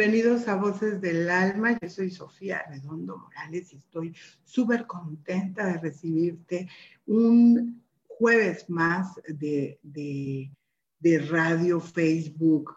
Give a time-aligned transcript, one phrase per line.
[0.00, 1.78] Bienvenidos a Voces del Alma.
[1.78, 6.70] Yo soy Sofía Redondo Morales y estoy súper contenta de recibirte
[7.04, 12.74] un jueves más de, de, radio, Facebook.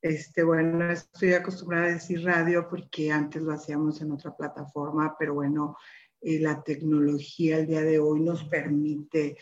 [0.00, 5.34] Este, bueno, estoy acostumbrada a decir radio porque antes lo hacíamos en otra plataforma, pero
[5.34, 5.76] bueno,
[6.22, 9.36] eh, la tecnología el día de hoy nos permite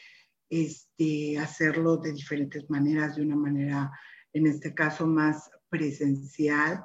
[0.50, 3.92] este, hacerlo de diferentes maneras, de una manera,
[4.32, 6.84] en este caso, más presencial.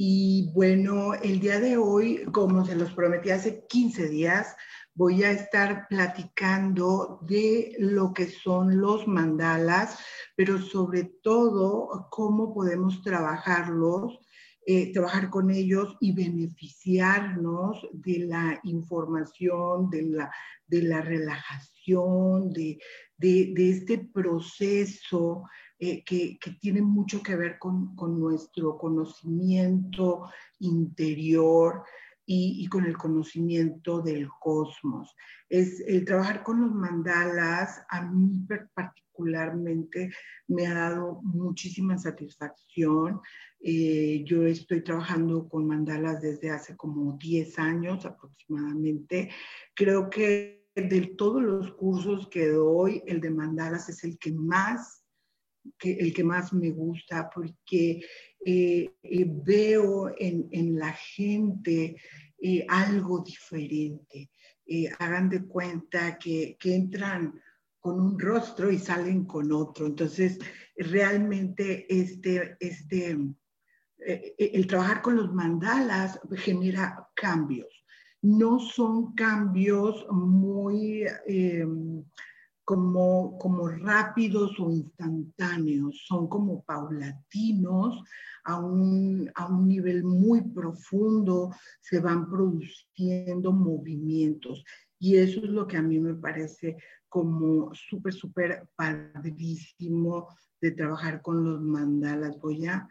[0.00, 4.54] Y bueno, el día de hoy, como se los prometí hace 15 días,
[4.94, 9.98] voy a estar platicando de lo que son los mandalas,
[10.36, 14.20] pero sobre todo cómo podemos trabajarlos,
[14.64, 20.30] eh, trabajar con ellos y beneficiarnos de la información, de la,
[20.68, 22.78] de la relajación, de,
[23.16, 25.42] de, de este proceso
[25.80, 31.84] eh, que, tiene mucho que ver con, nuestro conocimiento interior
[32.26, 35.14] y, con el conocimiento del cosmos.
[35.48, 40.10] Es el trabajar con los mandalas, a mí particularmente
[40.48, 43.20] me ha dado muchísima satisfacción.
[43.60, 49.30] Eh, yo estoy trabajando con mandalas desde hace como 10 años aproximadamente.
[49.74, 55.04] Creo que de todos los cursos que doy, el de mandalas es el que más
[55.78, 58.02] que, el que más me gusta porque
[58.44, 61.96] eh, eh, veo en, en, la gente
[62.40, 64.30] eh, algo diferente.
[64.98, 67.40] hagan de cuenta que, que, entran
[67.80, 69.86] con un rostro y salen con otro.
[69.86, 70.38] Entonces,
[70.76, 73.16] realmente este, este,
[73.98, 77.84] el trabajar con los mandalas genera cambios.
[78.20, 81.04] No son cambios muy
[82.68, 88.04] como, como rápidos o instantáneos, son como paulatinos,
[88.44, 94.62] a un, a un nivel muy profundo se van produciendo movimientos.
[94.98, 96.76] Y eso es lo que a mí me parece
[97.08, 100.28] como súper, súper padrísimo
[100.60, 102.38] de trabajar con los mandalas.
[102.38, 102.86] Voy a,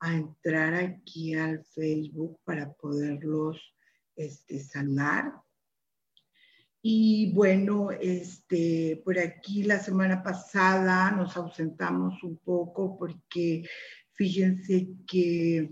[0.00, 3.72] a, entrar aquí al Facebook para poderlos
[4.16, 5.32] este, saludar.
[6.84, 13.62] Y bueno, este, por aquí la semana pasada nos ausentamos un poco porque
[14.14, 15.70] fíjense que,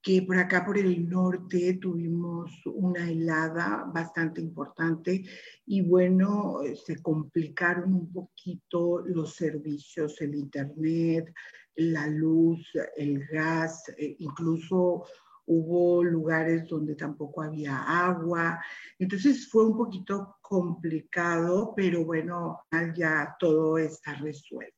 [0.00, 5.24] que por acá, por el norte, tuvimos una helada bastante importante
[5.66, 11.34] y bueno, se complicaron un poquito los servicios, el internet,
[11.74, 15.06] la luz, el gas, eh, incluso
[15.46, 18.60] hubo lugares donde tampoco había agua,
[18.98, 22.60] entonces fue un poquito complicado, pero bueno,
[22.96, 24.74] ya todo está resuelto.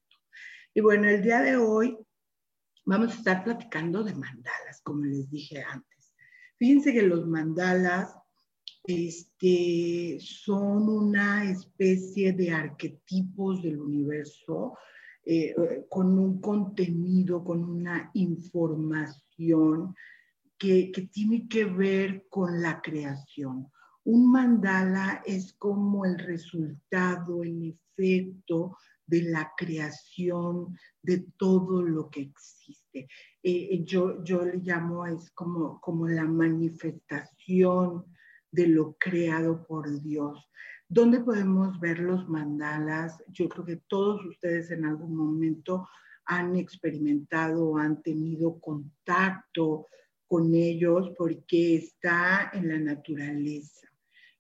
[0.74, 1.98] Y bueno, el día de hoy
[2.84, 6.14] vamos a estar platicando de mandalas, como les dije antes.
[6.56, 8.14] Fíjense que los mandalas
[8.84, 14.76] este, son una especie de arquetipos del universo
[15.24, 15.54] eh,
[15.90, 19.94] con un contenido, con una información
[20.58, 23.70] que, tiene que ver con la creación.
[24.04, 28.76] Un mandala es como el resultado, el efecto
[29.06, 33.08] de la creación de todo lo que existe.
[33.42, 38.04] Eh, eh, yo, yo le llamo, es como, como la manifestación
[38.50, 40.48] de lo creado por Dios.
[40.88, 43.22] ¿Dónde podemos ver los mandalas?
[43.28, 45.86] Yo creo que todos ustedes en algún momento
[46.24, 49.86] han experimentado o han tenido contacto
[50.28, 53.88] con ellos porque está en la naturaleza.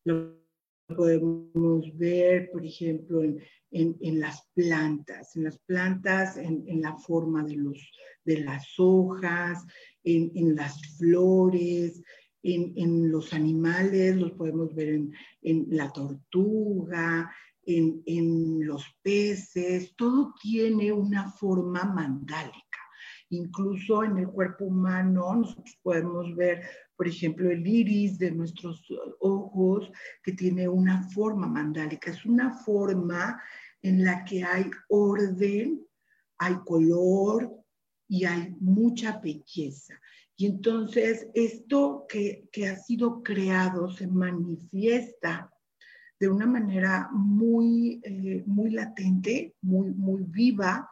[0.04, 0.38] Lo
[0.86, 3.38] podemos ver, por ejemplo, en,
[3.70, 7.78] en, las plantas, en las plantas, en, en, la forma de, los,
[8.24, 9.64] de las hojas,
[10.04, 12.02] en, las flores,
[12.42, 15.00] en, los animales, los podemos ver
[15.42, 17.30] en, la tortuga,
[17.64, 22.67] en, en, los peces, todo tiene una forma mandálica.
[23.30, 26.62] Incluso en el cuerpo humano nosotros podemos ver,
[26.96, 28.82] por ejemplo, el iris de nuestros
[29.20, 29.90] ojos
[30.22, 32.10] que tiene una forma mandálica.
[32.10, 33.40] Es una forma
[33.82, 35.86] en la que hay orden,
[36.38, 37.54] hay color
[38.08, 39.94] y hay mucha belleza.
[40.36, 45.52] Y entonces esto que, ha sido creado se manifiesta
[46.18, 50.88] de una manera muy, eh, muy latente, muy, muy viva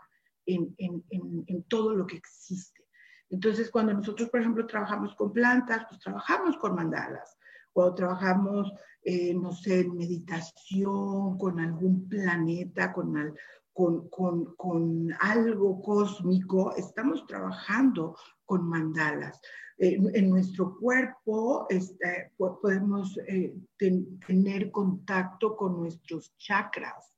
[0.47, 2.85] en, todo lo que existe.
[3.29, 7.37] Entonces, cuando nosotros, por ejemplo, trabajamos con plantas, pues trabajamos con mandalas.
[7.73, 8.73] Cuando trabajamos,
[9.03, 13.35] eh, no sé, en meditación, con algún planeta, con, al,
[13.75, 19.41] con, algo cósmico, estamos trabajando con mandalas.
[19.79, 27.16] en nuestro cuerpo este, podemos eh, tener contacto con nuestros chakras.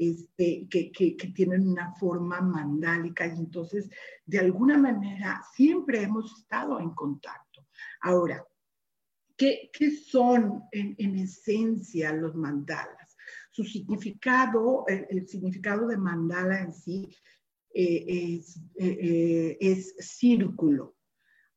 [0.00, 0.92] Este, que,
[1.34, 3.90] tienen una forma mandálica y entonces
[4.24, 7.66] de alguna manera siempre hemos estado en contacto.
[8.02, 8.46] Ahora,
[9.36, 13.08] ¿qué, qué son en, en, esencia los mandalas?
[13.58, 17.08] su significado, el, significado de mandala en sí
[17.74, 18.04] eh,
[18.38, 20.94] es, eh, eh, es, círculo.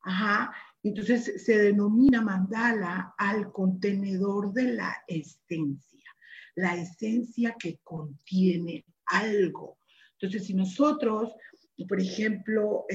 [0.02, 0.52] Ajá.
[0.82, 6.01] Entonces se denomina mandala al contenedor de la esencia,
[6.56, 9.78] la esencia que contiene algo.
[10.14, 11.34] Entonces, si nosotros,
[11.88, 12.86] por ejemplo,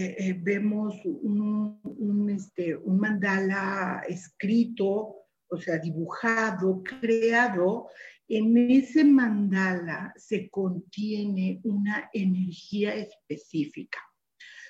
[0.42, 5.16] vemos un, un, este, un mandala escrito,
[5.48, 7.88] o sea, dibujado, creado,
[8.28, 14.00] en ese mandala se contiene una energía específica,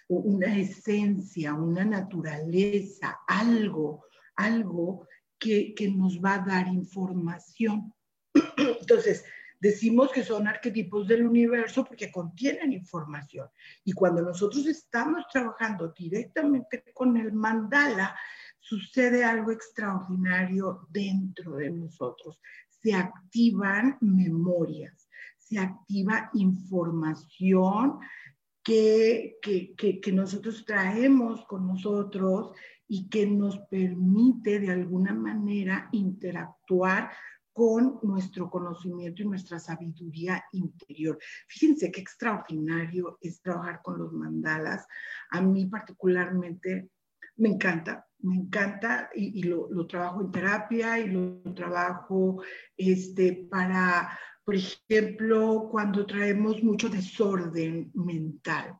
[0.08, 4.04] una esencia, una naturaleza, algo,
[4.36, 5.06] algo
[5.38, 7.92] que, nos va a dar información.
[8.80, 9.24] Entonces,
[9.60, 13.48] decimos que son arquetipos del universo porque contienen información.
[13.84, 18.16] Y cuando nosotros estamos trabajando directamente con el mandala,
[18.58, 22.40] sucede algo extraordinario dentro de nosotros
[22.86, 25.08] se activan memorias,
[25.38, 27.98] se activa información
[28.62, 32.52] que, que, nosotros traemos con nosotros
[32.86, 37.10] y que nos permite de alguna manera interactuar
[37.56, 41.18] con nuestro conocimiento y nuestra sabiduría interior.
[41.48, 44.86] Fíjense qué extraordinario es trabajar con los mandalas.
[45.30, 46.90] A mí particularmente
[47.36, 52.42] me encanta, me encanta y, lo, trabajo en terapia y lo, trabajo
[52.76, 54.10] este, para,
[54.44, 58.78] por ejemplo, cuando traemos mucho desorden mental,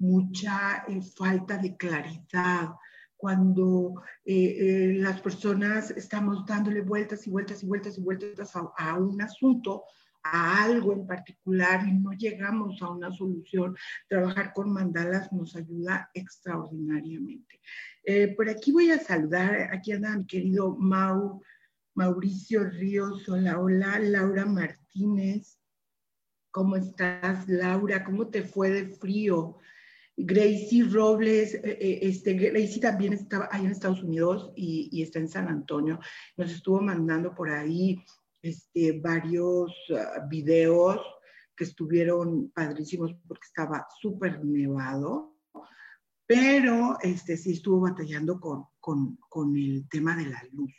[0.00, 2.72] mucha eh, falta de claridad,
[3.18, 8.94] cuando eh, eh, las personas estamos dándole vueltas y vueltas y vueltas y vueltas a
[8.94, 9.84] un asunto
[10.22, 13.76] a algo en particular y no llegamos a una solución,
[14.08, 17.60] trabajar con mandalas nos ayuda extraordinariamente.
[18.04, 21.42] Eh, por aquí voy a saludar, aquí anda mi querido Mau,
[21.94, 25.58] Mauricio Ríos, hola, hola, Laura Martínez,
[26.50, 28.04] ¿cómo estás, Laura?
[28.04, 29.58] ¿Cómo te fue de frío?
[30.20, 35.28] Gracie Robles, eh, eh, este, Gracie también estaba ahí en Estados Unidos y, está en
[35.28, 36.00] San Antonio.
[36.36, 38.04] Nos estuvo mandando por ahí
[38.42, 41.00] este, varios ah, videos
[41.56, 45.36] que estuvieron padrísimos porque estaba súper nevado,
[46.26, 50.74] pero este, sí estuvo batallando con, con, con el tema de la luz.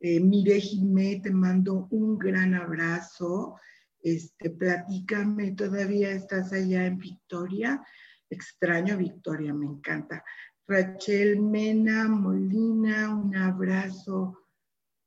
[0.00, 3.56] Eh, Mire, Jimé, te mando un gran abrazo.
[4.02, 7.82] Este, platícame, ¿todavía estás allá en Victoria?
[8.30, 10.24] Extraño Victoria, me encanta.
[10.66, 14.46] Rachel Mena Molina, un abrazo.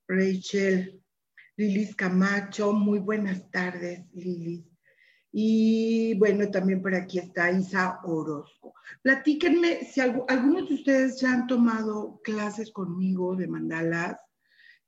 [0.07, 1.03] Rachel,
[1.57, 4.65] Lilis Camacho, muy buenas tardes, Lilis.
[5.31, 8.73] Y bueno, también por aquí está Isa Orozco.
[9.03, 14.17] Platíquenme si algunos de ustedes ya han tomado clases conmigo de mandalas.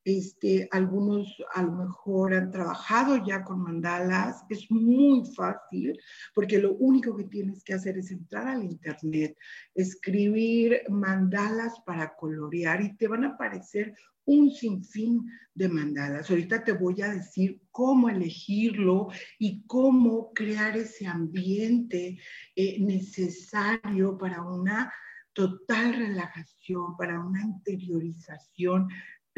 [0.04, 4.44] Este, algunos a lo mejor han trabajado ya con mandalas.
[4.50, 5.98] Es muy fácil
[6.34, 9.38] porque lo único que tienes que hacer es entrar al internet,
[9.76, 13.94] escribir mandalas para colorear y te van a aparecer
[14.26, 16.30] un sinfín de mandalas.
[16.30, 22.20] Ahorita te voy a decir cómo elegirlo y cómo crear ese ambiente
[22.56, 24.92] eh, necesario para una
[25.34, 28.90] total relajación, para una interiorización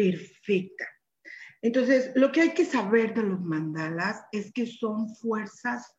[0.03, 0.86] perfecta.
[1.62, 5.95] Entonces, lo que hay que saber de los mandalas es que son fuerzas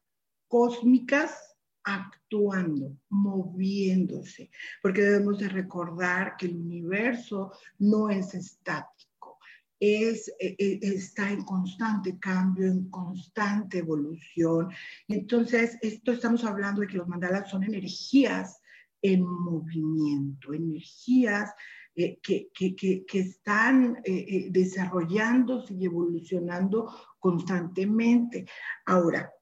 [0.47, 4.51] cósmicas actuando, moviéndose,
[4.83, 9.39] porque debemos de recordar que el universo no es estático,
[9.81, 14.71] es, e, e, está en constante cambio, en constante evolución.
[15.09, 18.61] Entonces, esto estamos hablando de que los mandalas son energías
[19.03, 21.53] en movimiento, energías
[21.97, 28.47] eh, que, están eh, eh, desarrollándose y evolucionando constantemente.
[28.87, 29.33] Ahora,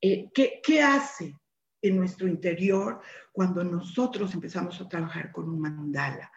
[0.00, 1.36] ¿qué, ¿qué hace
[1.82, 3.00] en nuestro interior
[3.32, 6.32] cuando nosotros empezamos a trabajar con un mandala?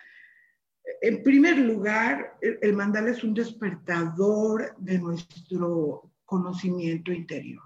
[1.01, 7.63] En primer lugar, el mandala es un despertador de nuestro conocimiento interior.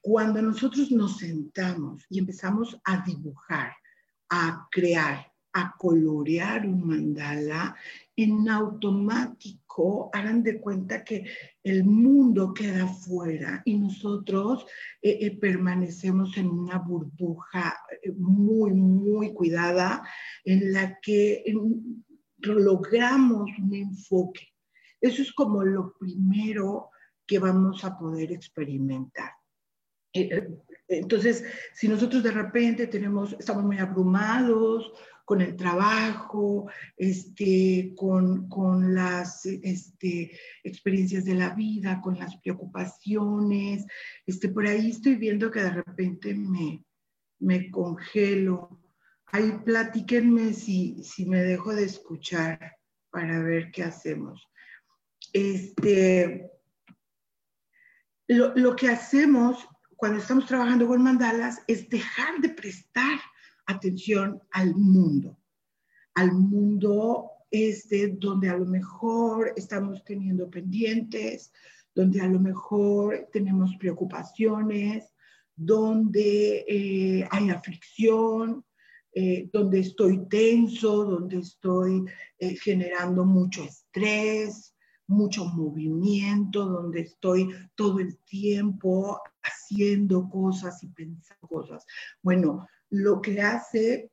[0.00, 3.72] Cuando nosotros nos sentamos y empezamos a dibujar,
[4.30, 7.74] a crear, a colorear un mandala,
[8.16, 11.24] en automático harán de cuenta que
[11.62, 14.66] el mundo queda fuera y nosotros
[15.00, 20.02] eh, eh, permanecemos en una burbuja eh, muy, muy cuidada
[20.44, 21.44] en la que
[22.40, 24.48] logramos un enfoque.
[25.00, 26.90] Eso es como lo primero
[27.26, 29.30] que vamos a poder experimentar.
[30.88, 34.90] Entonces, si nosotros de repente tenemos, estamos muy abrumados
[35.26, 40.32] con el trabajo, este, con, con las este,
[40.64, 43.84] experiencias de la vida, con las preocupaciones.
[44.24, 46.82] Este, por ahí estoy viendo que de repente me,
[47.40, 48.80] me congelo.
[49.26, 52.78] Ahí platíquenme si, si me dejo de escuchar
[53.10, 54.48] para ver qué hacemos.
[55.34, 56.50] Este,
[58.28, 59.68] lo, lo que hacemos
[59.98, 63.18] cuando estamos trabajando con mandalas es dejar de prestar
[63.66, 65.36] atención al mundo,
[66.14, 71.52] al mundo este donde a lo mejor estamos teniendo pendientes,
[71.96, 75.12] donde a lo mejor tenemos preocupaciones,
[75.56, 78.64] donde eh, hay aflicción,
[79.12, 82.04] eh, donde estoy tenso, donde estoy
[82.38, 84.76] eh, generando mucho estrés,
[85.08, 91.84] mucho movimiento, donde estoy todo el tiempo haciendo cosas y pensando cosas.
[92.22, 94.10] Bueno, lo que hace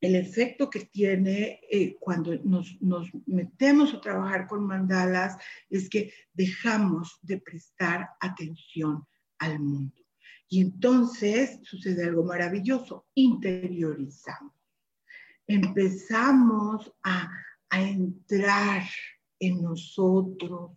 [0.00, 2.76] el efecto que tiene eh, cuando nos,
[3.26, 5.38] metemos a trabajar con mandalas
[5.70, 9.06] es que dejamos de prestar atención
[9.38, 10.02] al mundo.
[10.48, 14.52] Y entonces sucede algo maravilloso, interiorizamos.
[15.46, 17.30] Empezamos a,
[17.70, 18.82] a entrar
[19.38, 20.72] en nosotros,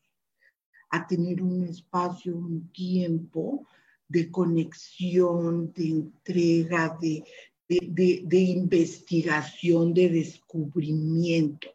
[0.89, 3.67] a tener un espacio, un tiempo
[4.07, 7.23] de conexión, de entrega, de,
[7.67, 11.67] de, investigación, de descubrimiento.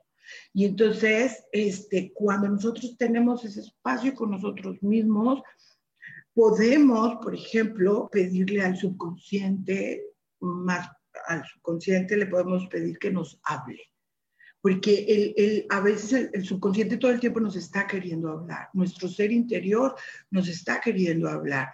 [0.54, 5.42] Y entonces, este, cuando nosotros tenemos ese espacio con nosotros mismos,
[6.32, 10.02] podemos, por ejemplo, pedirle al subconsciente,
[10.40, 10.88] más
[11.26, 13.91] al subconsciente le podemos pedir que nos hable.
[14.62, 19.08] Porque el, el, a veces el, subconsciente todo el tiempo nos está queriendo hablar, nuestro
[19.08, 19.94] ser interior
[20.30, 21.68] nos está queriendo hablar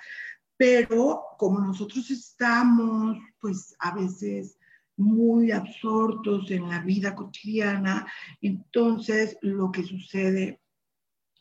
[0.59, 4.59] pero como nosotros estamos, pues a veces
[4.97, 10.61] muy absortos en la vida cotidiana, entonces lo que sucede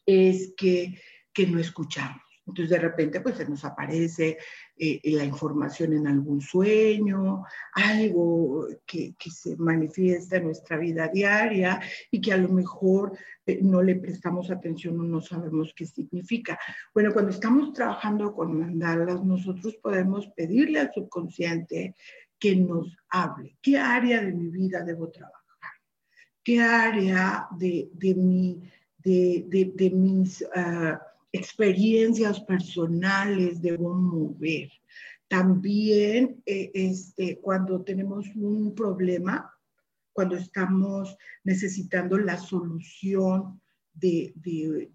[0.05, 1.01] es que,
[1.33, 2.21] que no escuchamos.
[2.47, 4.37] Entonces de repente pues se nos aparece
[4.77, 11.81] eh, la información en algún sueño, algo que, que, se manifiesta en nuestra vida diaria
[12.09, 16.57] y que a lo mejor eh, no le prestamos atención o no sabemos qué significa.
[16.93, 21.95] Bueno, cuando estamos trabajando con mandalas, nosotros podemos pedirle al subconsciente
[22.39, 23.57] que nos hable.
[23.61, 25.37] ¿Qué área de mi vida debo trabajar?
[26.43, 28.61] ¿Qué área de, de, mi,
[28.99, 30.41] de, de, de mis...
[30.43, 30.97] Uh,
[31.37, 34.71] experiencias personales debo mover.
[35.27, 39.53] También eh, este, cuando tenemos un problema,
[40.13, 43.61] cuando estamos necesitando la solución
[43.93, 44.33] de,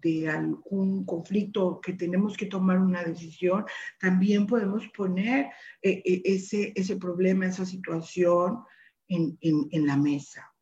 [0.01, 3.65] de, algún conflicto que tenemos que tomar una decisión,
[3.99, 5.47] también podemos poner
[5.81, 8.63] eh, eh, ese, ese problema, esa situación
[9.09, 10.52] en, en, en la mesa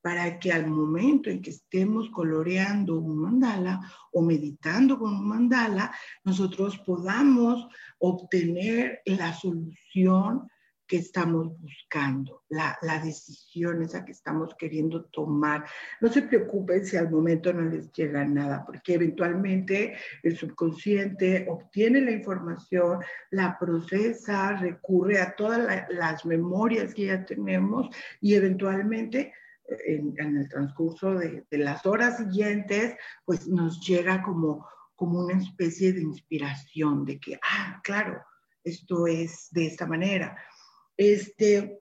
[0.00, 3.80] para que al momento en que estemos coloreando un mandala
[4.12, 5.92] o meditando con un mandala,
[6.24, 7.66] nosotros podamos
[7.98, 10.48] obtener la solución
[10.88, 15.66] que estamos buscando, la, la, decisión esa que estamos queriendo tomar.
[16.00, 22.00] No se preocupen si al momento no les llega nada, porque eventualmente el subconsciente obtiene
[22.00, 23.00] la información,
[23.30, 29.34] la procesa, recurre a todas las memorias que ya tenemos y eventualmente
[29.86, 36.02] en, el transcurso de, las horas siguientes, pues nos llega como, como una especie de
[36.02, 38.22] inspiración de que, ah, claro,
[38.64, 40.36] esto es de esta manera.
[40.96, 41.80] Este,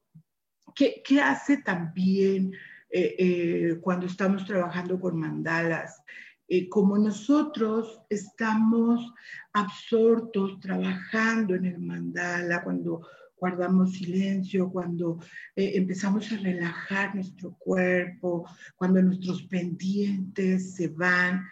[0.75, 2.53] ¿qué, qué hace también
[2.89, 6.01] eh, eh, cuando estamos trabajando con mandalas?
[6.50, 9.13] Eh, como nosotros estamos
[9.51, 13.06] absortos trabajando en el mandala, cuando
[13.38, 15.20] guardamos silencio, cuando
[15.56, 21.46] empezamos a relajar nuestro cuerpo, cuando nuestros pendientes se van,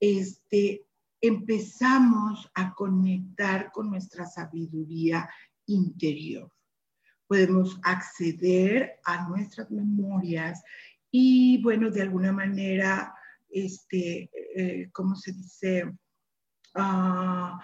[0.00, 0.84] este,
[1.20, 5.28] empezamos a conectar con nuestra sabiduría
[5.66, 6.50] interior.
[7.26, 10.62] Podemos acceder a nuestras memorias
[11.10, 13.14] y, bueno, de alguna manera,
[13.50, 15.92] este, eh, ¿cómo se dice?
[16.74, 17.58] Ah,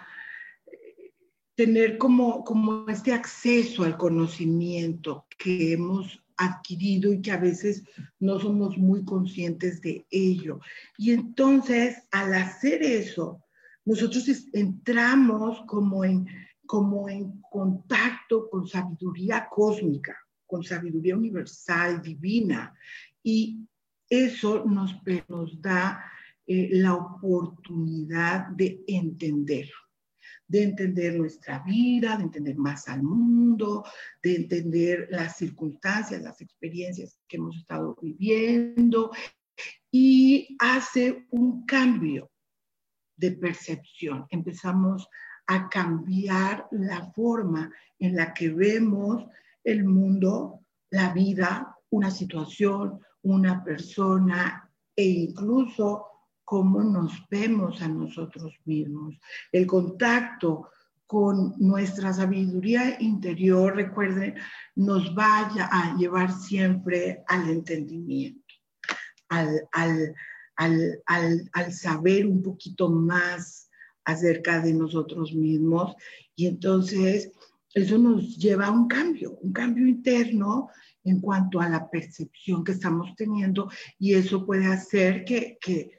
[1.55, 7.85] tener como, como este acceso al conocimiento que hemos adquirido y que a veces
[8.19, 10.61] no somos muy conscientes de ello.
[10.99, 13.41] Y entonces, al hacer eso,
[13.85, 16.27] nosotros entramos como en,
[16.67, 22.75] como en contacto con sabiduría cósmica, con sabiduría universal, divina,
[23.23, 23.61] y
[24.09, 24.95] eso nos,
[25.29, 26.05] nos da
[26.47, 29.71] eh, la oportunidad de entender,
[30.55, 33.85] de entender nuestra vida, de entender más al mundo,
[34.23, 39.11] de entender las circunstancias, las experiencias que hemos estado viviendo,
[39.91, 42.31] y hace un cambio
[43.17, 44.27] de percepción.
[44.31, 45.09] Empezamos
[45.49, 49.25] a cambiar la forma en la que vemos
[49.65, 56.14] el mundo, la vida, una situación, una persona e incluso
[56.45, 59.19] cómo nos vemos a nosotros mismos.
[59.51, 60.69] El contacto
[61.07, 64.35] con nuestra sabiduría interior, recuerden,
[64.75, 68.55] nos vaya a llevar siempre al entendimiento,
[69.29, 70.15] al, al,
[71.07, 73.69] al, saber un poquito más
[74.05, 75.95] acerca de nosotros mismos.
[76.37, 77.31] Y entonces
[77.75, 80.69] eso nos lleva a un cambio, un cambio interno
[81.05, 85.91] en cuanto a la percepción que estamos teniendo y eso puede hacer que, que,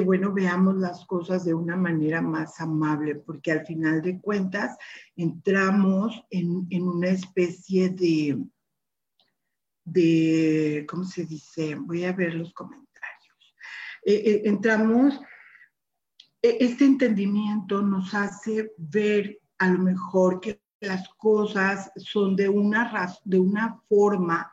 [0.00, 4.76] bueno, veamos las cosas de una manera más amable, porque al final de cuentas
[5.16, 8.42] entramos en, en una especie de,
[9.84, 11.74] de, ¿cómo se dice?
[11.74, 12.92] Voy a ver los comentarios
[14.04, 15.20] eh, eh, entramos,
[16.42, 23.14] e, este entendimiento nos hace ver a lo mejor que las cosas son de una,
[23.24, 24.52] de una forma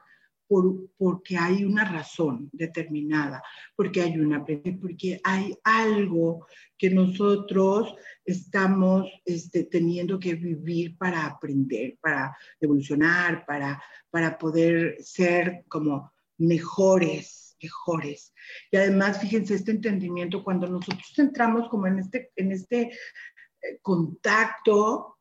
[0.50, 3.44] por, porque hay una razón determinada,
[3.76, 4.44] porque hay una
[4.82, 7.94] porque hay algo que nosotros
[8.26, 17.50] estamos este, teniendo que vivir para aprender, para evolucionar, para, para poder ser como mejores
[17.62, 18.34] mejores.
[18.72, 25.18] Y además, fíjense, este entendimiento, cuando nosotros entramos como en este, en este eh, contacto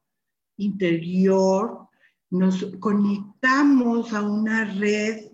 [0.57, 1.88] interior,
[2.31, 5.31] nos conectamos a una red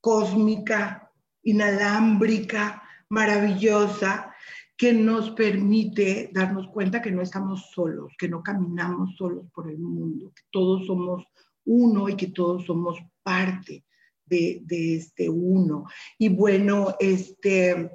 [0.00, 1.10] cósmica,
[1.42, 4.32] inalámbrica, maravillosa,
[4.76, 9.78] que nos permite darnos cuenta que no estamos solos, que no caminamos solos por el
[9.78, 11.24] mundo, que todos somos
[11.64, 13.84] uno y que todos somos parte
[14.26, 14.62] de,
[14.96, 15.86] este uno.
[16.18, 17.90] Y bueno, este,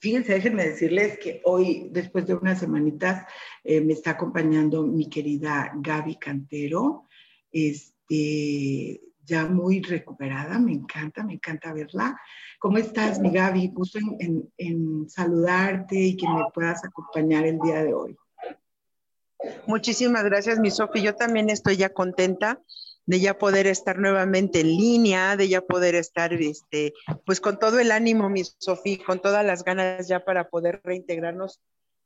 [0.00, 3.24] fíjense, déjenme decirles que hoy, después de unas semanitas,
[3.62, 7.06] eh, me está acompañando mi querida Gaby Cantero,
[7.52, 12.20] este, ya muy recuperada, me encanta, me encanta verla.
[12.58, 13.68] ¿Cómo estás, mi Gaby?
[13.68, 18.16] Gusto en, saludarte y que me puedas acompañar el día de hoy.
[19.66, 21.00] Muchísimas gracias, mi Sofi.
[21.00, 22.60] Yo también estoy ya contenta
[23.06, 26.92] de ya poder estar nuevamente en línea, de ya poder estar, este,
[27.24, 31.60] pues con todo el ánimo, mi Sofía, con todas las ganas ya para poder reintegrarnos,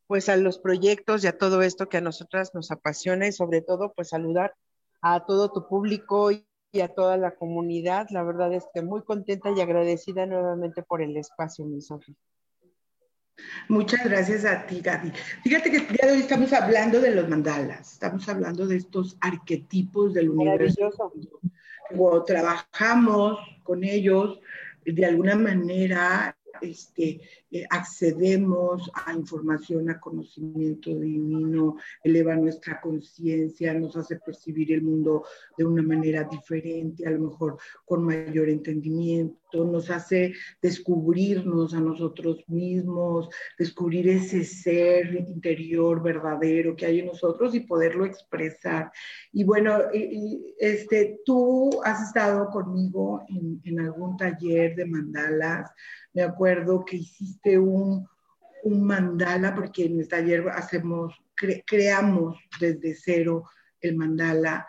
[0.07, 3.61] pues a los proyectos y a todo esto que a nosotras nos apasiona y sobre
[3.61, 4.55] todo, pues saludar
[5.07, 8.07] a todo tu público y a toda la comunidad.
[8.09, 12.15] La verdad es que muy contenta y agradecida nuevamente por el espacio, mi Sofía.
[13.69, 15.13] Muchas gracias a ti, Gaby.
[15.43, 19.19] Fíjate que el día de hoy estamos hablando de los mandalas, estamos hablando de estos
[19.21, 20.91] arquetipos del universo.
[21.91, 24.41] Cuando trabajamos con ellos,
[24.87, 27.21] de alguna manera este,
[27.55, 35.25] eh, accedemos a información, a conocimiento divino, eleva nuestra conciencia, nos hace percibir el mundo
[35.57, 42.43] de una manera diferente, a lo mejor con mayor entendimiento, nos hace descubrirnos a nosotros
[42.49, 48.91] mismos, descubrir ese ser interior verdadero que hay en nosotros y poderlo expresar.
[49.33, 49.79] Y bueno,
[50.59, 55.71] este, tú has estado conmigo en, en algún taller de mandalas,
[56.15, 58.09] me acuerdo que hiciste un,
[58.65, 61.15] mandala, porque en el taller hacemos,
[61.67, 63.45] creamos desde cero
[63.81, 64.67] el mandala.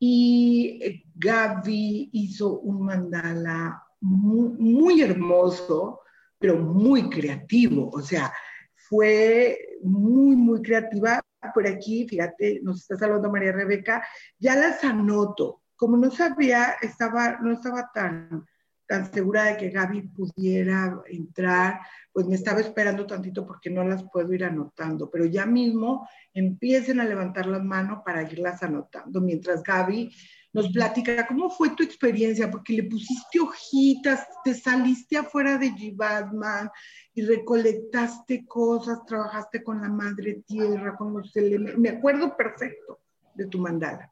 [0.00, 6.00] y eh, Gaby hizo un mandala muy, hermoso,
[6.38, 7.90] pero muy creativo.
[7.92, 8.32] O sea,
[8.74, 11.20] fue muy, muy creativa.
[11.54, 14.04] Por aquí, fíjate, nos está saludando María Rebeca,
[14.38, 15.62] ya las anoto.
[15.76, 18.44] Como no sabía, estaba, no estaba tan,
[18.88, 24.02] tan segura de que Gaby pudiera entrar, pues me estaba esperando tantito porque no las
[24.10, 29.62] puedo ir anotando, pero ya mismo empiecen a levantar las manos para irlas anotando, mientras
[29.62, 30.10] Gaby
[30.54, 35.94] nos platica cómo fue tu experiencia, porque le pusiste hojitas, te saliste afuera de G.
[35.94, 36.70] Batman
[37.14, 41.78] y recolectaste cosas, trabajaste con la madre tierra, con los elementos.
[41.78, 43.00] Me acuerdo perfecto
[43.34, 44.10] de tu mandala.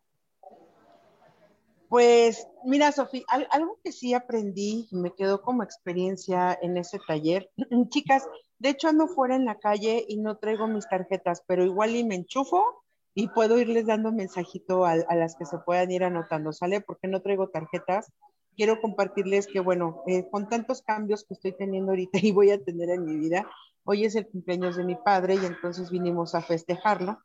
[1.88, 7.50] Pues mira, Sofía, algo que sí aprendí me quedó como experiencia en ese taller,
[7.90, 11.94] chicas, de hecho ando fuera en la calle y no traigo mis tarjetas, pero igual
[11.94, 12.82] y me enchufo
[13.14, 16.82] y puedo irles dando mensajito a, las que se puedan ir anotando, ¿sale?
[16.82, 18.12] Porque no traigo tarjetas.
[18.56, 22.62] Quiero compartirles que, bueno, eh, con tantos cambios que estoy teniendo ahorita y voy a
[22.62, 23.48] tener en mi vida,
[23.84, 27.18] hoy es el cumpleaños de mi padre y entonces vinimos a festejarlo.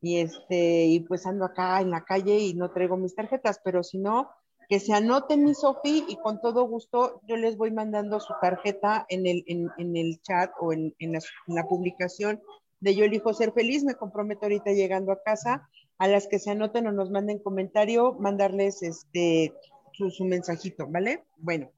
[0.00, 3.82] Y, este, y pues ando acá en la calle y no traigo mis tarjetas, pero
[3.82, 4.30] si no,
[4.68, 9.06] que se anoten mi Sofi y con todo gusto yo les voy mandando su tarjeta
[9.08, 12.42] en el, en, en el chat o en, en, la, en la publicación
[12.80, 13.84] de Yo elijo ser feliz.
[13.84, 18.14] Me comprometo ahorita llegando a casa a las que se anoten o nos manden comentario,
[18.14, 19.54] mandarles este
[19.92, 21.24] su, mensajito, ¿vale?
[21.38, 21.70] Bueno,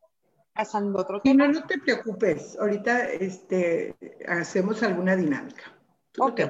[0.52, 1.46] pasando otro tema.
[1.46, 2.58] no, no te preocupes.
[2.58, 3.94] Ahorita este,
[4.26, 5.72] hacemos alguna dinámica.
[6.10, 6.42] Tú te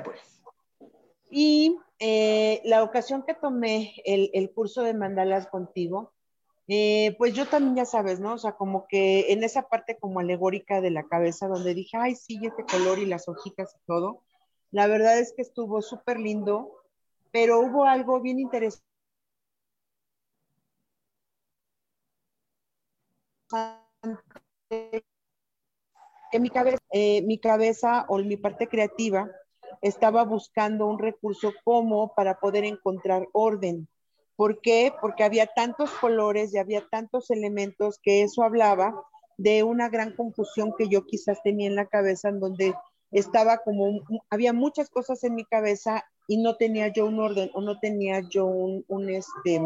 [1.30, 6.12] Y eh, la ocasión que tomé el, el curso de mandalas contigo,
[6.68, 8.34] eh, pues yo también ya sabes, ¿no?
[8.34, 12.14] O sea, como que en esa parte como alegórica de la cabeza donde dije, ay,
[12.14, 14.22] sí, este color y las hojitas y todo,
[14.70, 16.70] la verdad es que estuvo súper lindo,
[17.32, 18.84] pero hubo algo bien interesante.
[26.30, 29.30] En mi cabeza, eh, mi cabeza o mi parte creativa
[29.82, 33.88] estaba buscando un recurso como para poder encontrar orden.
[34.36, 34.92] ¿Por qué?
[35.00, 38.94] Porque había tantos colores y había tantos elementos que eso hablaba
[39.36, 42.74] de una gran confusión que yo quizás tenía en la cabeza en donde
[43.10, 47.60] estaba como, había muchas cosas en mi cabeza y no tenía yo un orden o
[47.62, 49.60] no tenía yo un, un este,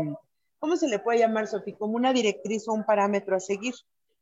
[0.59, 1.77] ¿cómo se le puede llamar, Sofía?
[1.77, 3.75] Como una directriz o un parámetro a seguir.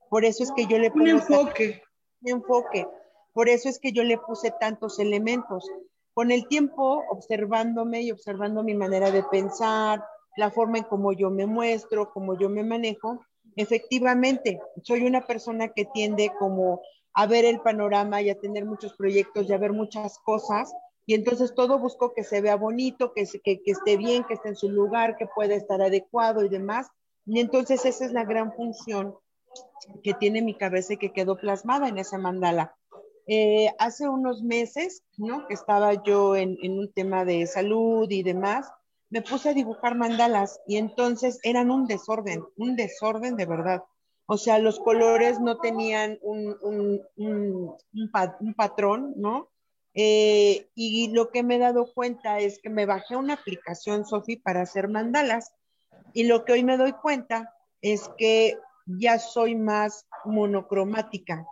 [0.08, 1.02] Por eso es que yo le puse...
[1.02, 1.82] Un enfoque.
[2.22, 2.86] Un enfoque.
[3.32, 5.68] Por eso es que yo le puse tantos elementos.
[6.14, 10.04] Con el tiempo, observándome y observando mi manera de pensar,
[10.36, 13.20] la forma en cómo yo me muestro, cómo yo me manejo,
[13.56, 16.80] efectivamente, soy una persona que tiende como
[17.14, 20.72] a ver el panorama y a tener muchos proyectos y a ver muchas cosas.
[21.06, 24.50] Y entonces todo busco que se vea bonito, que, que, que esté bien, que esté
[24.50, 26.88] en su lugar, que pueda estar adecuado y demás.
[27.26, 29.14] Y entonces esa es la gran función
[30.02, 32.76] que tiene mi cabeza y que quedó plasmada en ese mandala.
[33.32, 35.46] Eh, hace unos meses, ¿no?
[35.46, 38.68] Que estaba yo en, un tema de salud y demás,
[39.08, 43.84] me puse a dibujar mandalas y entonces eran un desorden, un desorden de verdad.
[44.26, 46.56] O sea, los colores no tenían un,
[48.56, 49.48] patrón, ¿no?
[49.94, 54.38] Eh, y lo que me he dado cuenta es que me bajé una aplicación, Sofi,
[54.38, 55.52] para hacer mandalas.
[56.14, 61.46] Y lo que hoy me doy cuenta es que ya soy más monocromática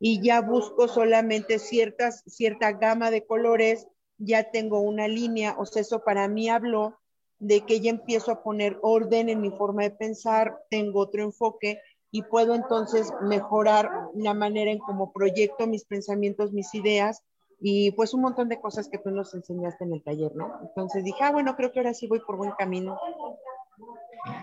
[0.00, 3.86] y ya busco solamente ciertas, cierta gama de colores,
[4.18, 6.98] ya tengo una línea, o sea, eso para mí habló
[7.38, 11.80] de que ya empiezo a poner orden en mi forma de pensar, tengo otro enfoque
[12.10, 17.22] y puedo entonces mejorar la manera en cómo proyecto mis pensamientos, mis ideas
[17.60, 20.60] y pues un montón de cosas que tú nos enseñaste en el taller, ¿no?
[20.62, 22.98] Entonces dije, ah, bueno, creo que ahora sí voy por buen camino.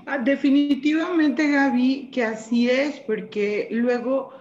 [0.05, 4.31] Ah, definitivamente, Gaby, que así es, porque luego,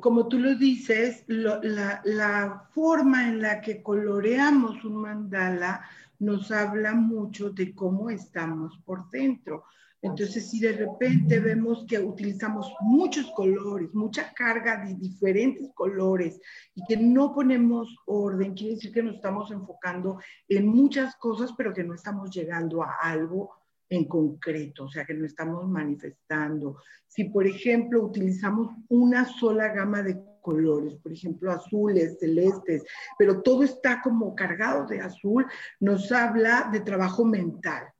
[0.00, 5.82] como tú lo dices, la, la forma en la que coloreamos un mandala
[6.18, 9.64] nos habla mucho de cómo estamos por dentro.
[10.02, 16.40] Entonces, si de repente vemos que utilizamos muchos colores, mucha carga de diferentes colores
[16.74, 21.74] y que no ponemos orden, quiere decir que nos estamos enfocando en muchas cosas, pero
[21.74, 23.59] que no estamos llegando a algo
[23.90, 26.78] en concreto, o sea, que no estamos manifestando.
[27.06, 32.82] Si, por ejemplo, utilizamos una sola gama de colores, por ejemplo, azules, celestes,
[33.18, 35.44] pero todo está como cargado de azul,
[35.80, 37.92] nos habla de trabajo mental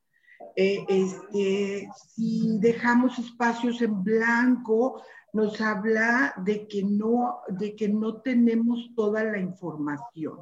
[0.56, 8.20] eh, este, si dejamos espacios en blanco, nos habla de que no, de que no
[8.20, 10.38] tenemos toda la información,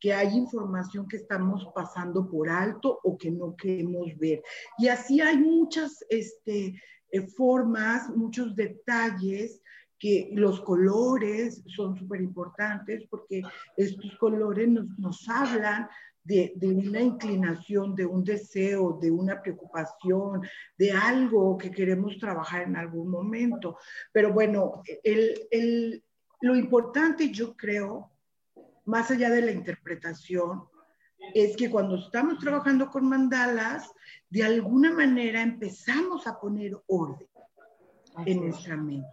[0.00, 4.42] que hay información que estamos pasando por alto o que no queremos ver.
[4.78, 6.80] Y así hay muchas este,
[7.12, 9.60] eh, formas, muchos detalles
[9.98, 13.42] que los colores son súper importantes porque
[13.76, 15.88] estos colores nos, nos hablan
[16.24, 20.42] de, de, una inclinación, de un deseo, de una preocupación,
[20.78, 23.76] de algo que queremos trabajar en algún momento.
[24.12, 26.02] Pero bueno, el, el,
[26.40, 28.10] lo importante yo creo,
[28.90, 30.64] más allá de la interpretación,
[31.34, 33.90] es que cuando estamos trabajando con mandalas,
[34.28, 37.28] de alguna manera empezamos a poner orden
[38.26, 39.06] en nuestra mente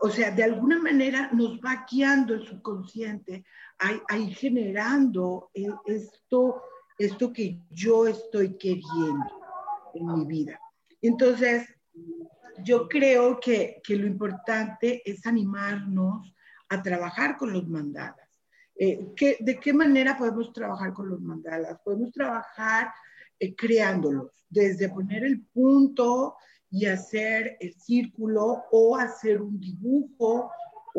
[0.00, 3.44] o sea, de alguna manera nos va guiando el subconsciente
[3.78, 5.50] a, ir generando
[5.84, 6.62] esto,
[6.98, 9.26] esto que yo estoy queriendo
[9.94, 10.60] en mi vida.
[11.00, 11.68] Entonces,
[12.64, 16.34] yo creo que, lo importante es animarnos
[16.68, 18.27] a trabajar con los mandalas.
[18.78, 21.80] Eh, ¿De qué manera podemos trabajar con los mandalas?
[21.84, 22.92] Podemos trabajar
[23.40, 26.36] eh, creándolos, desde poner el punto
[26.70, 30.50] y hacer el círculo o hacer un dibujo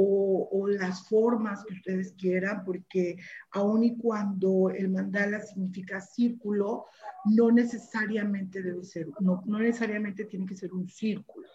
[0.02, 3.18] o, las formas que ustedes quieran, porque
[3.52, 6.86] aun y cuando el mandala significa círculo,
[7.26, 11.48] no necesariamente debe ser, no, no necesariamente tiene que ser un círculo.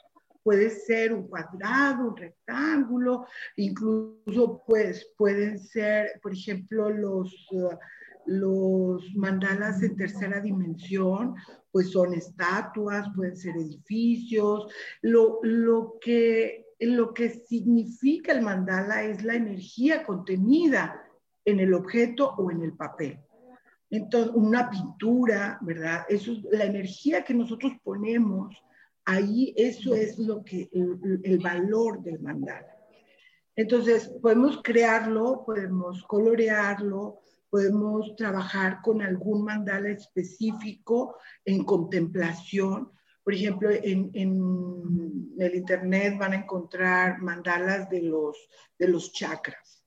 [0.44, 3.26] Puede ser un cuadrado, un rectángulo,
[3.56, 7.48] incluso pues pueden ser, por ejemplo, los...
[8.26, 11.34] Los mandalas en tercera dimensión,
[11.70, 14.66] pues son estatuas, pueden ser edificios.
[15.02, 21.04] Lo, lo, que, lo que significa el mandala es la energía contenida
[21.44, 23.20] en el objeto o en el papel.
[23.90, 26.06] Entonces, una pintura, ¿verdad?
[26.08, 28.56] Eso es la energía que nosotros ponemos
[29.04, 32.74] ahí, eso es lo que, el, el valor del mandala.
[33.56, 37.20] Entonces, podemos crearlo, podemos colorearlo,
[37.54, 42.90] podemos trabajar con algún mandala específico en contemplación.
[43.22, 44.10] Por ejemplo, en,
[45.38, 48.36] el Internet van a encontrar mandalas de los,
[48.76, 49.84] de los chakras.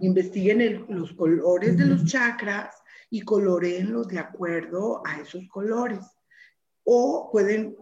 [0.00, 2.74] Investiguen los colores de los chakras
[3.10, 6.00] y coloreenlos de acuerdo a esos colores.
[6.84, 7.76] O pueden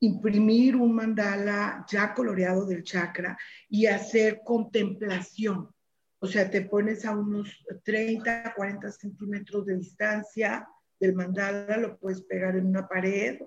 [0.00, 3.36] imprimir un mandala ya coloreado del chakra
[3.68, 5.70] y hacer contemplación
[6.18, 10.66] o sea, te pones a unos 30, 40 centímetros de distancia
[10.98, 13.38] del mandala, lo puedes pegar en una pared,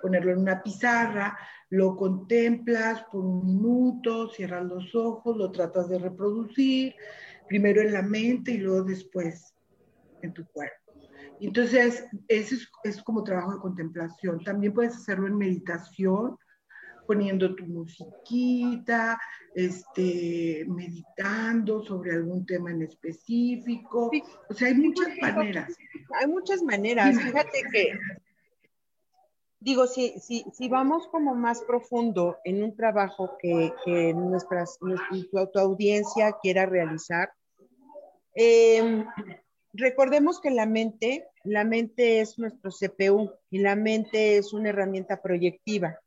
[0.00, 1.36] ponerlo en una pizarra,
[1.70, 6.94] lo contemplas por un minuto, cierras los ojos, lo tratas de reproducir,
[7.48, 9.52] primero en la mente y luego después
[10.22, 10.81] en tu cuerpo.
[11.46, 14.42] Entonces, ese es, es como trabajo de contemplación.
[14.44, 16.38] También puedes hacerlo en meditación,
[17.06, 19.20] poniendo tu musiquita,
[19.54, 24.10] este, meditando sobre algún tema en específico.
[24.48, 25.76] O sea, hay muchas maneras.
[26.20, 27.18] Hay muchas maneras.
[27.18, 27.98] Fíjate que,
[29.60, 35.62] digo, si, si, si vamos como más profundo en un trabajo que, que nuestras, nuestra,
[35.62, 37.32] audiencia quiera realizar,
[38.34, 39.04] em,
[39.72, 45.22] recordemos que la mente, la mente es nuestro CPU y la mente es una herramienta
[45.22, 45.98] proyectiva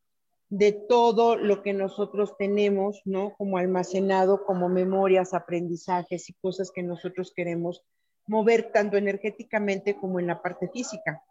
[0.50, 3.34] de todo lo que nosotros tenemos, ¿no?
[3.36, 7.84] Como almacenado, como memorias, aprendizajes y cosas que nosotros queremos
[8.28, 11.22] mover tanto energéticamente como en la parte física.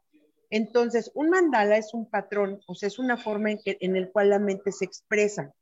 [0.50, 4.10] Entonces, un mandala es un patrón, o sea, es una forma en, que, en el
[4.10, 5.52] cual la mente se expresa,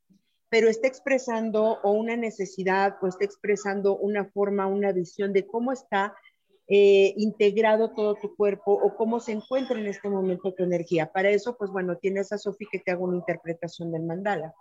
[0.49, 5.71] pero está expresando o una necesidad o está expresando una forma, una visión de cómo
[5.71, 6.15] está
[6.67, 11.11] eh, integrado todo tu cuerpo o cómo se encuentra en este momento tu energía.
[11.11, 14.53] Para eso, pues bueno, tienes a Sofi que te haga una interpretación del mandala.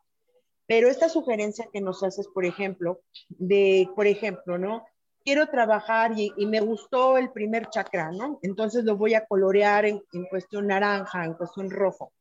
[0.67, 4.85] Pero esta sugerencia que nos haces, por ejemplo, de, por ejemplo, ¿no?
[5.25, 8.41] Quiero trabajar y, me gustó el primer chakra, ¿no?
[8.43, 12.13] Entonces lo voy a colorear en, en, cuestión naranja, en cuestión rojo.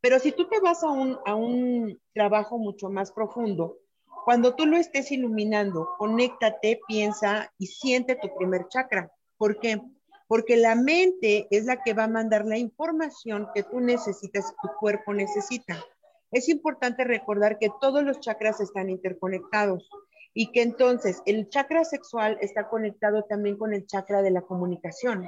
[0.00, 3.78] Pero si tú te vas a un, a un trabajo mucho más profundo,
[4.24, 9.12] cuando tú lo estés iluminando, conéctate, piensa y siente tu primer chakra.
[9.38, 9.80] ¿Por qué?
[10.28, 14.68] Porque la mente es la que va a mandar la información que tú necesitas, tu
[14.80, 15.76] cuerpo necesita.
[16.32, 19.88] Es importante recordar que todos los chakras están interconectados
[20.34, 25.26] y que entonces el chakra sexual está conectado también con el chakra de la comunicación.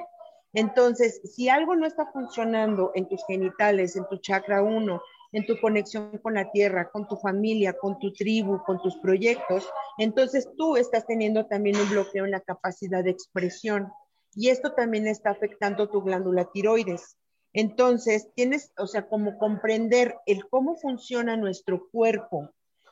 [0.52, 5.00] Entonces, si algo no está funcionando en tus genitales, en tu chakra 1,
[5.32, 9.68] en tu conexión con la tierra, con tu familia, con tu tribu, con tus proyectos,
[9.98, 13.92] entonces tú estás teniendo también un bloqueo en la capacidad de expresión
[14.34, 17.16] y esto también está afectando tu glándula tiroides.
[17.52, 22.50] Entonces, tienes, o sea, como comprender el cómo funciona nuestro cuerpo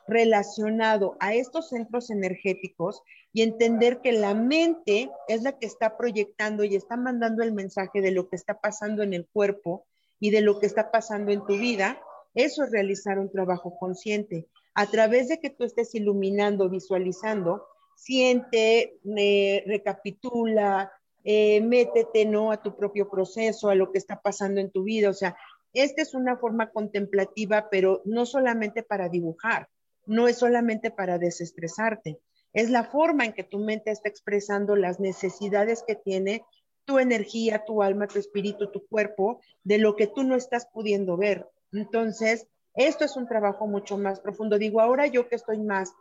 [0.08, 6.64] relacionado a estos centros energéticos y entender que la mente es la que está proyectando
[6.64, 9.84] y está mandando el mensaje de lo que está pasando en el cuerpo
[10.18, 12.00] y de lo que está pasando en tu vida,
[12.36, 14.46] eso es realizar un trabajo consciente.
[14.74, 20.92] A través de que tú estés iluminando, visualizando, siente, eh, recapitula,
[21.24, 22.52] eh, métete ¿no?
[22.52, 25.08] a tu propio proceso, a lo que está pasando en tu vida.
[25.08, 25.34] O sea,
[25.72, 29.68] esta es una forma contemplativa, pero no solamente para dibujar,
[30.04, 32.20] no es solamente para desestresarte,
[32.52, 36.44] es la forma en que tu mente está expresando las necesidades que tiene
[36.84, 41.16] tu energía, tu alma, tu espíritu, tu cuerpo, de lo que tú no estás pudiendo
[41.16, 41.48] ver.
[41.76, 44.58] Entonces, esto es un trabajo mucho más profundo.
[44.58, 45.94] Digo, ahora yo que estoy más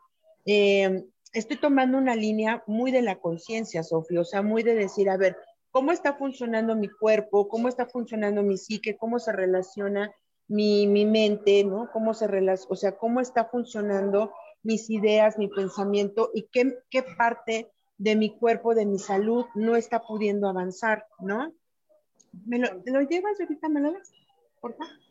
[0.46, 5.10] eh, estoy tomando una línea muy de la conciencia, Sofía, o sea, muy de decir,
[5.10, 5.36] a ver,
[5.72, 7.48] ¿cómo está funcionando mi cuerpo?
[7.50, 8.96] ¿Cómo está funcionando mi psique?
[8.96, 10.14] ¿Cómo se relaciona
[10.48, 11.64] mi, mente?
[11.64, 11.90] ¿No?
[11.92, 12.72] ¿Cómo se relaciona?
[12.72, 14.32] O sea, ¿cómo está funcionando
[14.64, 19.76] mis ideas, mi pensamiento y qué, qué parte de mi cuerpo, de mi salud no
[19.76, 21.54] está pudiendo avanzar, ¿no?
[22.46, 24.12] ¿Me lo, ¿te lo llevas ahorita, me lo das?
[24.60, 25.05] Por favor.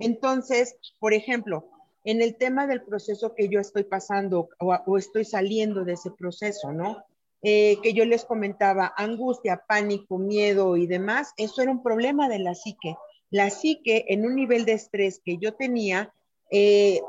[0.00, 1.70] Entonces, por ejemplo,
[2.04, 6.72] en el tema del proceso que yo estoy pasando o, estoy saliendo de ese proceso,
[6.72, 7.04] ¿no?
[7.42, 12.38] Eh, que yo les comentaba, angustia, pánico, miedo y demás, eso era un problema de
[12.38, 12.96] la psique.
[13.30, 16.12] La psique en un nivel de estrés que yo tenía,
[16.50, 17.00] eh,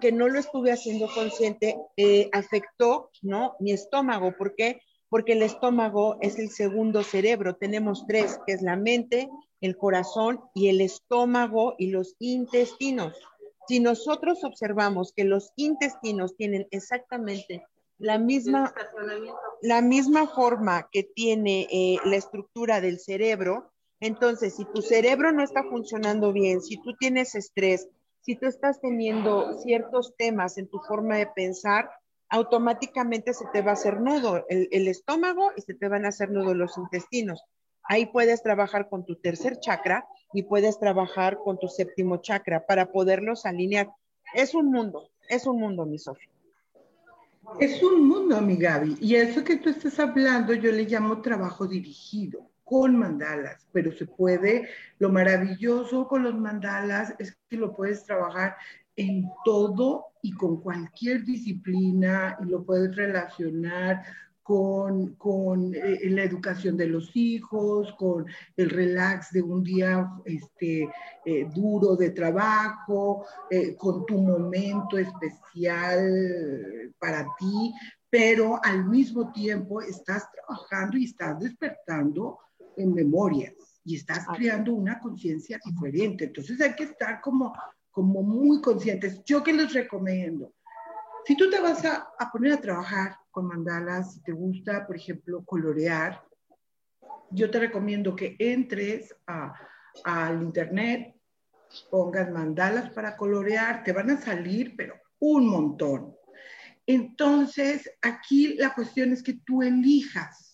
[0.00, 3.54] que no lo estuve haciendo consciente, eh, afectó, ¿no?
[3.60, 4.36] Mi estómago.
[4.36, 4.80] ¿Por qué?
[5.08, 7.56] Porque el estómago es el segundo cerebro.
[7.56, 9.28] Tenemos tres, que es la mente,
[9.60, 13.16] el corazón y el estómago y los intestinos.
[13.66, 17.64] Si nosotros observamos que los intestinos tienen exactamente
[17.98, 18.72] la misma,
[19.60, 25.42] la misma forma que tiene eh, la estructura del cerebro, entonces si tu cerebro no
[25.42, 27.88] está funcionando bien, si tú tienes estrés,
[28.20, 31.90] si tú estás teniendo ciertos temas en tu forma de pensar,
[32.30, 36.30] automáticamente se te va a hacer nudo el, estómago y se te van a hacer
[36.30, 37.42] nudo los intestinos.
[37.82, 42.92] Ahí puedes trabajar con tu tercer chakra y puedes trabajar con tu séptimo chakra para
[42.92, 43.90] poderlos alinear.
[44.34, 46.28] Es un mundo, es un mundo, mi Sofía.
[47.60, 48.98] Es un mundo, mi Gaby.
[49.00, 54.04] Y eso que tú estás hablando, yo le llamo trabajo dirigido con mandalas, pero se
[54.04, 58.56] puede, lo maravilloso con los mandalas es que lo puedes trabajar
[58.98, 64.02] en todo y con cualquier disciplina y lo puedes relacionar
[64.42, 70.88] con, con eh, la educación de los hijos, con el relax de un día este,
[71.24, 77.74] eh, duro de trabajo, eh, con tu momento especial para ti,
[78.10, 82.38] pero al mismo tiempo estás trabajando y estás despertando
[82.76, 83.52] en memorias
[83.84, 86.24] y estás creando una conciencia diferente.
[86.24, 87.54] Entonces hay que estar como,
[87.90, 89.22] como muy conscientes.
[89.24, 90.54] Yo que les recomiendo,
[91.24, 94.96] si tú te vas a, a poner a trabajar con mandalas, si te gusta, por
[94.96, 96.22] ejemplo, colorear,
[97.30, 99.14] yo te recomiendo que entres
[100.04, 101.14] al internet,
[101.90, 106.14] pongas mandalas para colorear, te van a salir, pero un montón.
[106.86, 110.47] Entonces, aquí la cuestión es que tú elijas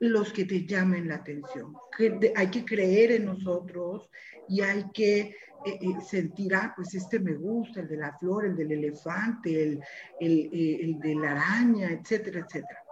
[0.00, 1.74] los que te llamen la atención.
[1.96, 4.10] Que hay que creer en nosotros
[4.48, 5.34] y hay que
[5.64, 9.80] eh, eh, sentirá, pues este me gusta, el de la flor, el del elefante, el,
[10.20, 12.84] el, eh, el de la araña, etcétera, etcétera.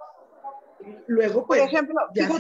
[1.07, 1.97] Luego, pues, Por ejemplo,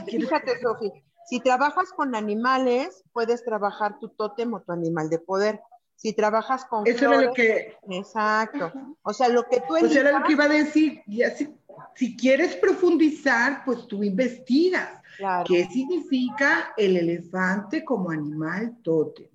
[0.07, 0.92] fíjate, Sofi,
[1.26, 5.61] si trabajas con animales, puedes trabajar tu tótem o tu animal de poder.
[5.96, 7.76] Si trabajas con Eso era lo que...
[7.90, 8.70] Exacto.
[9.02, 11.02] O sea, lo que tú Pues era lo que iba a decir.
[11.07, 11.57] Y así,
[11.96, 15.02] si quieres profundizar, pues tú investigas.
[15.46, 19.28] ¿Qué significa el elefante como animal tótem?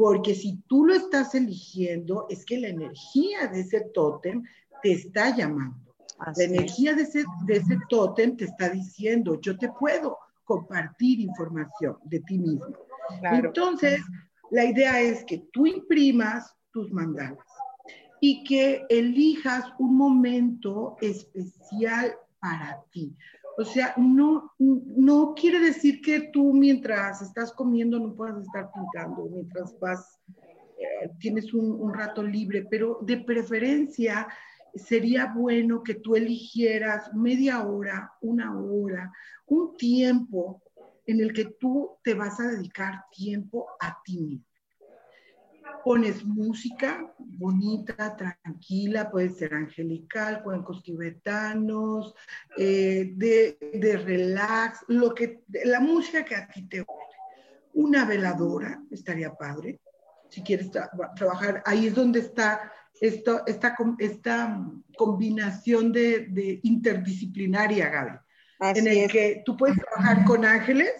[0.00, 4.42] porque si tú lo estás eligiendo, es que la energía de ese tótem
[4.82, 5.76] te está llamando.
[6.36, 11.98] la energía de ese, de ese tótem te está diciendo, yo te puedo compartir información
[12.04, 12.74] de ti mismo.
[13.30, 14.00] Entonces,
[14.50, 17.44] la idea es que tú imprimas tus mandalas
[18.20, 23.16] y que elijas un momento especial para ti.
[23.58, 29.26] O sea, no, no quiere decir que tú mientras estás comiendo no puedas estar pintando,
[29.30, 30.18] mientras vas,
[30.78, 34.28] eh, tienes un, un, rato libre, pero de preferencia
[34.74, 39.12] sería bueno que tú eligieras media hora, una hora,
[39.46, 40.62] un tiempo
[41.06, 44.49] en el que tú te vas a dedicar tiempo a ti mismo
[45.84, 52.14] pones música bonita, tranquila, puede ser angelical, cuencos tibetanos,
[52.56, 57.16] eh, de, de, relax, lo que, la música que a ti te guste.
[57.72, 59.80] Una veladora estaría padre,
[60.28, 60.70] si quieres
[61.16, 64.66] trabajar, ahí es donde está esto, esta, esta
[64.96, 68.18] combinación de, interdisciplinaria, Gaby,
[68.78, 70.92] en el que tú puedes trabajar con ángeles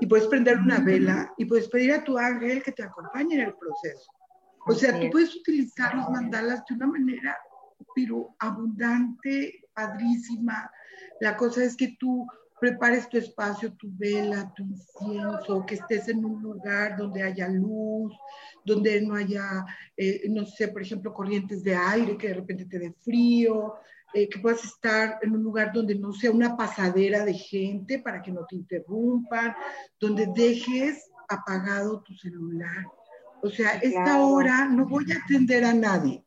[0.00, 3.40] y puedes prender una vela y puedes pedir a tu ángel que te acompañe en
[3.42, 4.10] el proceso.
[4.66, 7.36] O sea, tú puedes utilizar los mandalas de una manera,
[7.94, 10.70] pero abundante, padrísima.
[11.20, 12.26] La cosa es que tú
[12.60, 18.12] prepares tu espacio, tu vela, tu incienso, que estés en un lugar donde haya luz,
[18.64, 19.64] donde no haya,
[19.96, 23.74] eh, no sé, por ejemplo, corrientes de aire que de repente te dé frío,
[24.14, 28.22] eh, que puedas estar en un lugar donde no sea una pasadera de gente para
[28.22, 29.54] que no te interrumpan,
[30.00, 32.86] donde dejes apagado tu celular.
[33.42, 36.24] O sea, esta hora no voy a atender a nadie.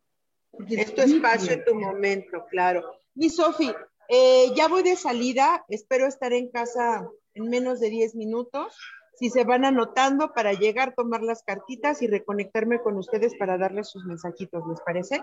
[0.68, 2.84] Es tu espacio, en tu momento, claro.
[3.16, 3.72] Mi Sofi,
[4.10, 8.78] eh, ya voy de salida, espero estar en casa en menos de 10 minutos.
[9.16, 13.90] Si se van anotando para llegar, tomar las cartitas y reconectarme con ustedes para darles
[13.90, 15.22] sus mensajitos, ¿les parece?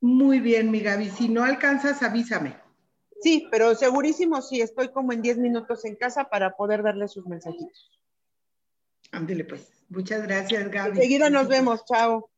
[0.00, 1.10] Muy bien, mi Gaby.
[1.10, 2.56] Si no alcanzas, avísame.
[3.20, 7.26] Sí, pero segurísimo sí, estoy como en 10 minutos en casa para poder darles sus
[7.26, 7.90] mensajitos.
[9.12, 9.70] Ándele pues.
[9.90, 10.90] Muchas gracias, Gaby.
[10.90, 12.30] Enseguida nos vemos, chao.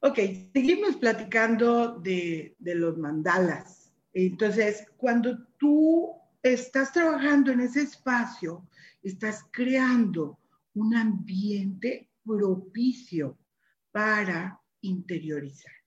[0.00, 0.18] Ok,
[0.52, 3.92] seguimos platicando de, los mandalas.
[4.12, 8.68] Entonces, cuando tú estás trabajando en ese espacio,
[9.02, 10.38] estás creando
[10.74, 13.38] un ambiente propicio
[13.90, 15.77] para interiorizar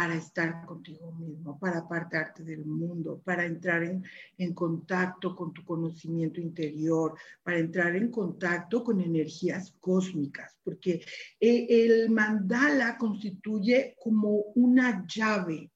[0.00, 6.40] para estar contigo mismo, para apartarte del mundo, para entrar en, contacto con tu conocimiento
[6.40, 11.02] interior, para entrar en contacto con energías cósmicas, porque
[11.38, 15.70] eh, el mandala constituye como una llave,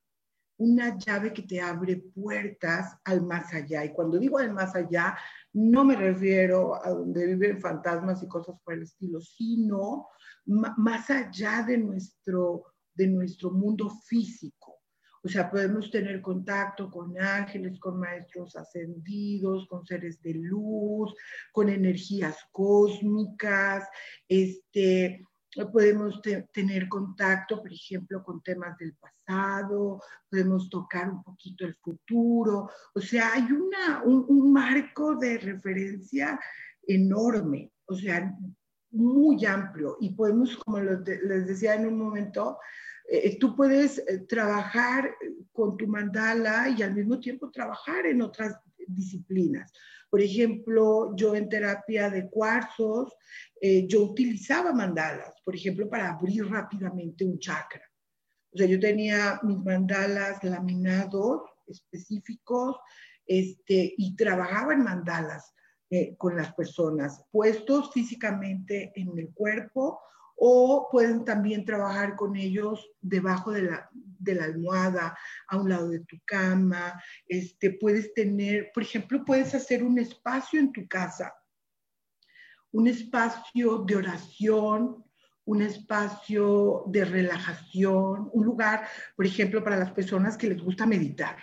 [0.56, 3.84] una llave que te abre puertas al más allá.
[3.84, 5.18] Y cuando digo al más allá,
[5.52, 10.08] no me refiero a donde viven fantasmas y cosas por el estilo, sino
[10.46, 14.80] más allá de nuestro de nuestro mundo físico.
[15.22, 21.14] O sea, podemos tener contacto con ángeles, con maestros ascendidos, con seres de luz,
[21.51, 23.88] con energías cósmicas,
[24.28, 25.24] este,
[25.72, 26.20] podemos
[26.53, 32.70] tener contacto, por ejemplo, con temas del pasado, podemos tocar un poquito el futuro.
[32.95, 36.38] O sea, hay una, un, marco de referencia
[36.86, 38.32] enorme, o sea,
[38.95, 39.97] muy amplio.
[40.01, 42.59] Y podemos, como les decía en un momento,
[43.07, 45.14] eh, tú puedes eh, trabajar
[45.53, 49.72] con tu mandala y al mismo tiempo trabajar en otras disciplinas.
[50.09, 53.12] Por ejemplo, yo en terapia de cuarzos,
[53.61, 57.82] eh, yo utilizaba mandalas, por ejemplo, para abrir rápidamente un chakra.
[58.53, 62.76] O sea, yo tenía mis mandalas laminados específicos
[63.26, 65.53] este, y trabajaba en mandalas
[66.16, 70.01] con las personas, puestos físicamente en el cuerpo
[70.37, 75.16] o pueden también trabajar con ellos debajo de la, de la almohada,
[75.49, 77.01] a un lado de tu cama.
[77.26, 81.32] Este, puedes tener, por ejemplo, puedes hacer un espacio en tu casa,
[82.72, 85.05] un espacio de oración,
[85.47, 91.37] un espacio de relajación, un lugar, por ejemplo, para las personas que les gusta meditar.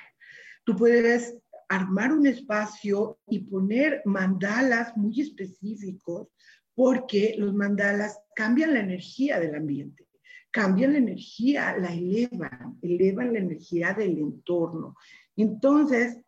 [0.63, 1.40] Tú puedes
[1.71, 6.27] armar un espacio y poner mandalas muy específicos
[6.75, 10.05] porque los mandalas cambian la energía del ambiente,
[10.51, 14.97] cambian la energía, la elevan, elevan la energía del entorno.
[15.37, 16.21] Entonces,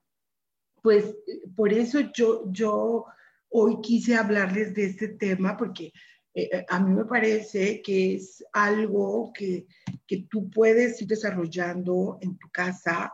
[0.81, 1.13] pues
[1.57, 3.05] por eso yo, yo
[3.49, 5.91] hoy quise hablarles de este tema, porque
[6.33, 9.67] eh, eh, a mí me parece que es algo que,
[10.07, 13.11] que tú puedes ir desarrollando en tu casa,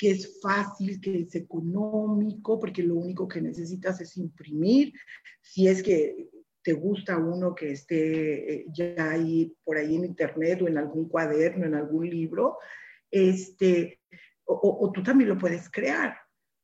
[0.00, 4.94] que es fácil, que es económico, porque lo único que necesitas es imprimir.
[5.42, 6.30] Si es que
[6.62, 11.06] te gusta uno que esté eh, ya ahí por ahí en internet o en algún
[11.06, 12.56] cuaderno, en algún libro,
[13.10, 14.00] este,
[14.46, 16.16] o tú también lo puedes crear.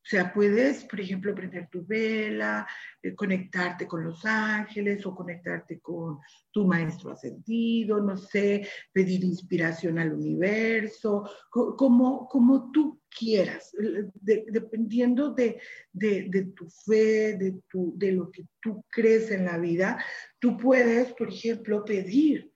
[0.07, 2.65] O sea, puedes, por ejemplo, prender tu vela,
[3.03, 6.21] eh, conectarte con los ángeles o conectarte con
[6.53, 13.73] tu maestro ascendido, no sé, pedir inspiración al universo, como, como tú quieras,
[14.21, 15.61] dependiendo de,
[15.93, 19.99] de, tu fe, de, tu, de lo que tú crees en la vida,
[20.39, 22.53] tú puedes, por ejemplo, pedir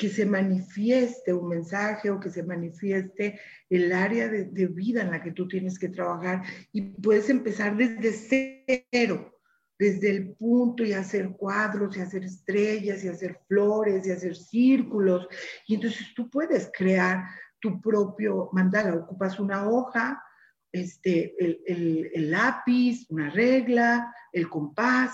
[0.00, 3.38] que se manifieste un mensaje o que se manifieste
[3.68, 6.42] el área de, vida en la que tú tienes que trabajar
[6.72, 9.38] y puedes empezar desde cero,
[9.78, 15.28] desde el punto y hacer cuadros y hacer estrellas y hacer flores y hacer círculos.
[15.66, 17.22] Y entonces tú puedes crear
[17.60, 20.24] tu propio mandala, ocupas una hoja,
[20.72, 25.12] este, el, el lápiz, una regla, el compás,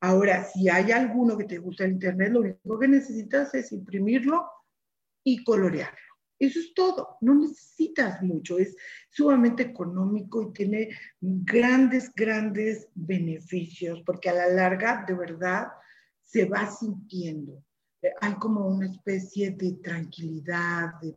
[0.00, 4.46] Ahora, si hay alguno que te gusta el Internet, lo único que necesitas es imprimirlo
[5.24, 5.98] y colorearlo.
[6.38, 8.76] Eso es todo, no necesitas mucho, es
[9.08, 10.90] sumamente económico y tiene
[11.20, 15.68] grandes, grandes beneficios, porque a la larga, de verdad,
[16.20, 17.64] se va sintiendo.
[18.20, 21.16] Hay como una especie de tranquilidad, de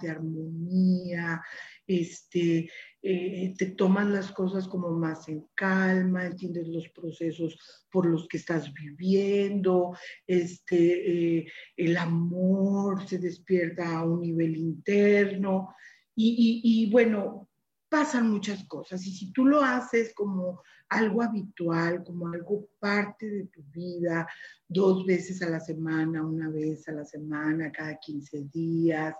[0.00, 1.42] de armonía,
[1.86, 2.70] este,
[3.02, 7.58] eh, te toman las cosas como más en calma, entiendes los procesos
[7.90, 9.96] por los que estás viviendo,
[10.26, 11.46] este, eh,
[11.76, 15.74] el amor se despierta a un nivel interno.
[16.18, 17.45] Y bueno,
[17.88, 23.44] pasan muchas cosas y si tú lo haces como algo habitual, como algo parte de
[23.46, 24.26] tu vida,
[24.68, 29.14] dos veces a la semana, una vez a la semana, cada 15 días,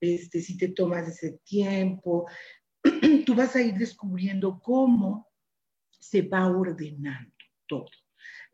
[0.00, 2.26] este, si te tomas ese tiempo,
[3.26, 5.28] tú vas a ir descubriendo cómo
[5.90, 7.32] se va ordenando
[7.66, 7.86] todo.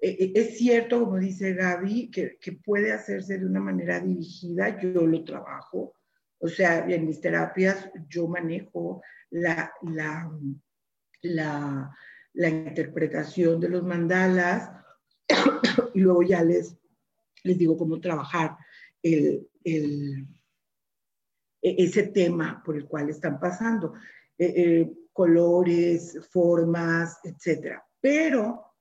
[0.01, 4.81] Eh, eh, es cierto, como dice Gaby, que, que, puede hacerse de una manera dirigida,
[4.81, 5.95] yo lo trabajo,
[6.41, 10.31] o sea, en mis terapias yo manejo la, la,
[12.33, 14.71] la, interpretación de los mandalas
[15.95, 16.77] y luego ya les,
[17.43, 18.57] les digo cómo trabajar
[19.03, 20.27] el, el,
[21.61, 23.95] e, ese tema por el cual están pasando,
[24.39, 27.85] eh, eh, colores, formas, etcétera.
[28.01, 28.75] Pero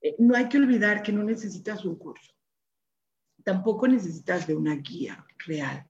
[0.00, 2.32] eh, no hay que olvidar que no necesitas un curso,
[3.44, 5.86] tampoco necesitas de una guía real.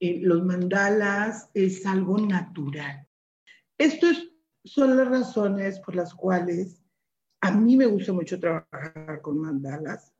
[0.00, 3.06] Los mandalas es algo natural.
[3.78, 4.26] Estas
[4.64, 6.82] son las razones por las cuales
[7.42, 10.12] a mí me gusta mucho trabajar con mandalas.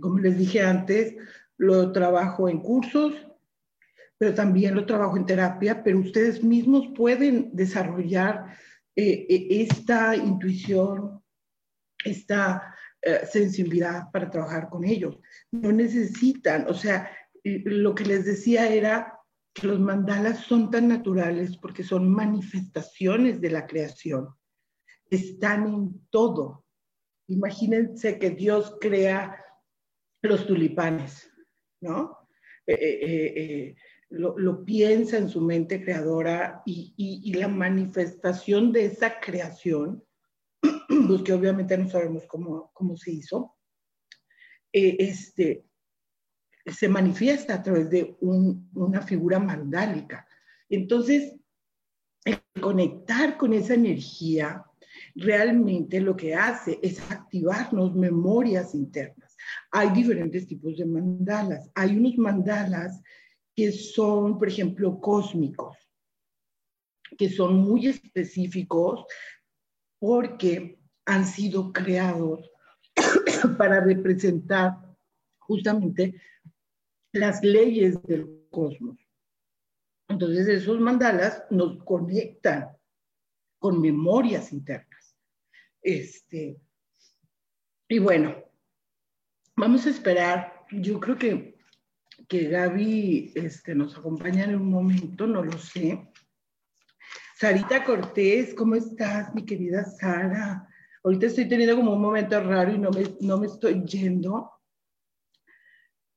[0.00, 1.14] Como les dije antes,
[1.58, 3.14] lo trabajo en cursos,
[4.16, 8.56] pero también lo trabajo en terapia, pero ustedes mismos pueden desarrollar
[8.96, 11.22] eh, eh, esta intuición,
[12.04, 15.18] esta eh, sensibilidad para trabajar con ellos.
[15.50, 17.10] No necesitan, o sea,
[17.44, 19.18] lo que les decía era
[19.52, 24.28] que los mandalas son tan naturales porque son manifestaciones de la creación.
[25.10, 26.64] Están en todo.
[27.26, 29.44] Imagínense que Dios crea
[30.22, 31.30] los tulipanes,
[31.80, 32.18] ¿no?
[34.10, 40.04] lo, piensa en su mente creadora y, la manifestación de esa creación,
[41.06, 43.56] pues que obviamente no sabemos cómo, cómo se hizo,
[44.72, 45.64] eh, este,
[46.66, 50.26] se manifiesta a través de una figura mandálica.
[50.68, 51.36] Entonces,
[52.60, 54.64] conectar con esa energía
[55.14, 59.36] realmente lo que hace es activarnos memorias internas.
[59.70, 61.70] Hay diferentes tipos de mandalas.
[61.74, 63.00] Hay unos mandalas
[63.54, 65.76] que son, por ejemplo, cósmicos,
[67.16, 69.04] que son muy específicos
[69.98, 72.50] porque han sido creados
[73.58, 74.76] para representar
[75.38, 76.20] justamente
[77.12, 78.98] las leyes del cosmos.
[80.08, 82.68] Entonces esos mandalas nos conectan
[83.58, 85.16] con memorias internas.
[85.82, 86.60] Este,
[87.88, 88.36] y bueno,
[89.56, 91.60] vamos a esperar, yo creo que
[92.28, 96.08] que Gaby este, nos acompaña en un momento, no lo sé.
[97.36, 100.68] Sarita Cortés, ¿cómo estás, mi querida Sara?
[101.02, 104.50] Ahorita estoy teniendo como un momento raro y no me, no me estoy yendo,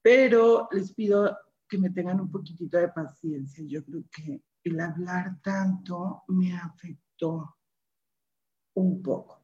[0.04, 1.36] pero les pido
[1.68, 3.64] que me tengan un poquitito de paciencia.
[3.66, 7.58] Yo creo que el hablar tanto me afectó
[8.76, 9.44] un poco.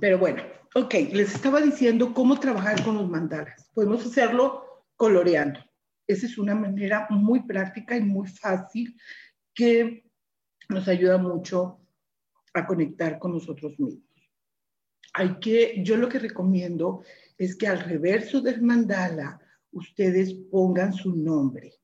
[0.00, 0.42] Pero bueno,
[0.74, 3.70] ok, les estaba diciendo cómo trabajar con los mandalas.
[3.72, 5.60] Podemos hacerlo coloreando.
[6.06, 8.98] Esa es una manera muy práctica y muy fácil
[9.54, 10.10] que
[10.68, 11.80] nos ayuda mucho
[12.52, 14.04] a conectar con nosotros mismos.
[15.14, 17.02] Hay que, yo lo que recomiendo
[17.36, 19.40] es que al reverso del mandala
[19.72, 21.74] ustedes pongan su nombre,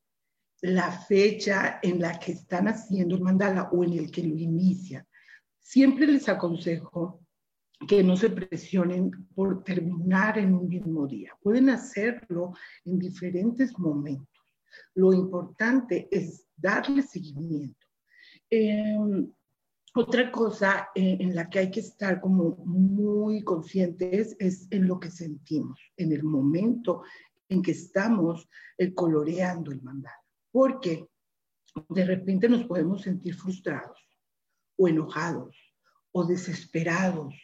[0.62, 5.06] la fecha en la que están haciendo el mandala o en el que lo inician.
[5.60, 7.20] Siempre les aconsejo
[7.86, 11.32] que no se presionen por terminar en un mismo día.
[11.42, 12.54] Pueden hacerlo
[12.84, 14.28] en diferentes momentos.
[14.94, 17.86] Lo importante es darle seguimiento.
[18.48, 19.30] Em,
[19.96, 24.98] otra cosa eh, en la que hay que estar como muy conscientes es en lo
[24.98, 27.02] que sentimos, en el momento
[27.54, 30.20] en que estamos eh, coloreando el mandala.
[30.50, 31.08] Porque
[31.88, 33.98] de repente nos podemos sentir frustrados
[34.76, 35.56] o enojados
[36.12, 37.34] o desesperados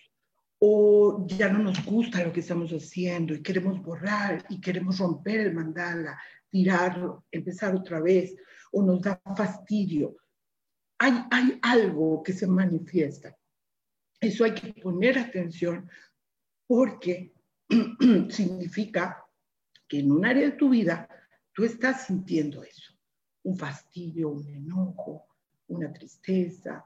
[0.59, 5.41] o ya no nos gusta lo que estamos haciendo y queremos borrar y queremos romper
[5.41, 8.37] el mandala, tirarlo, empezar otra vez,
[8.71, 10.17] o nos da fastidio.
[10.99, 13.35] Hay, hay algo que se manifiesta.
[14.21, 15.89] Eso hay que poner atención
[16.67, 17.33] porque
[18.29, 19.25] significa
[19.91, 21.09] que en un área de tu vida
[21.53, 22.95] tú estás sintiendo eso,
[23.43, 25.27] un fastidio, un enojo,
[25.67, 26.85] una tristeza,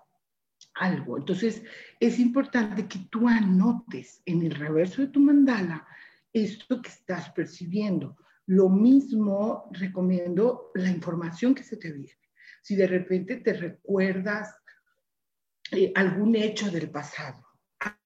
[0.72, 1.18] algo.
[1.18, 1.62] Entonces,
[2.00, 5.86] es importante que tú anotes en el reverso de tu mandala
[6.32, 8.16] esto que estás percibiendo.
[8.46, 12.18] Lo mismo recomiendo la información que se te viene.
[12.62, 14.56] Si de repente te recuerdas
[15.70, 17.44] eh, algún hecho del pasado,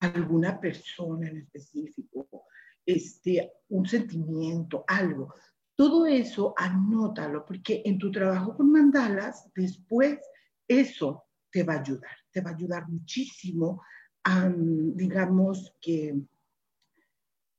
[0.01, 2.49] alguna persona en específico,
[2.89, 5.35] este, un sentimiento, algo,
[5.77, 10.19] todo eso anótalo, porque en tu trabajo con mandalas, después
[10.67, 13.83] eso te va a ayudar, te va a ayudar muchísimo
[14.25, 16.19] a, digamos, que,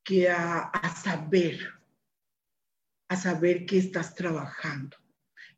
[0.03, 0.71] que a,
[1.01, 1.59] saber,
[3.07, 4.97] a saber qué estás trabajando,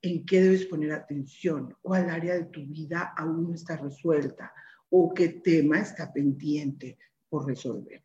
[0.02, 4.54] en qué debes poner atención, cuál área de tu vida aún no está resuelta
[4.90, 6.98] o qué tema está pendiente
[7.30, 8.04] por resolver.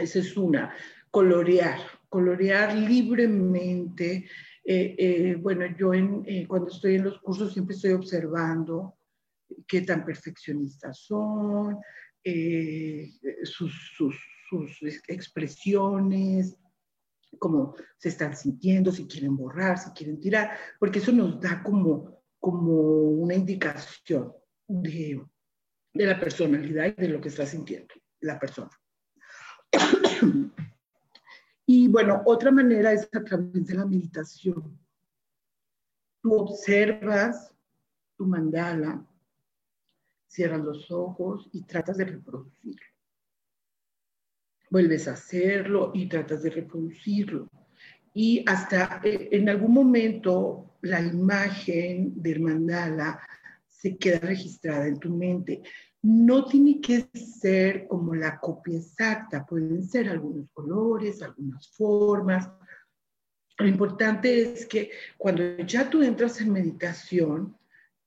[0.00, 0.74] Esa es una.
[1.10, 1.78] Colorear,
[2.08, 4.26] colorear libremente.
[4.64, 8.96] Eh, eh, bueno, yo eh, cuando estoy en los cursos siempre estoy observando
[9.66, 11.78] qué tan perfeccionistas son,
[13.42, 14.16] sus,
[15.08, 16.56] expresiones,
[17.38, 22.22] cómo se están sintiendo, si quieren borrar, si quieren tirar, porque eso nos da como,
[22.38, 24.32] como una indicación
[24.68, 25.20] de,
[25.94, 28.79] de la personalidad y de lo que está sintiendo la persona.
[31.72, 34.76] Y bueno, otra manera es a través de la meditación.
[36.20, 37.54] Tú observas
[38.16, 39.06] tu mandala,
[40.26, 42.86] cierras los ojos y tratas de reproducirlo.
[44.68, 47.48] Vuelves a hacerlo y tratas de reproducirlo.
[48.14, 53.20] Y hasta eh, en algún momento la imagen del mandala
[53.68, 55.62] se queda registrada en tu mente.
[56.02, 62.50] No tiene que ser como la copia exacta, pueden ser algunos colores, algunas formas.
[63.58, 67.56] Lo importante es que cuando ya tú entras en meditación,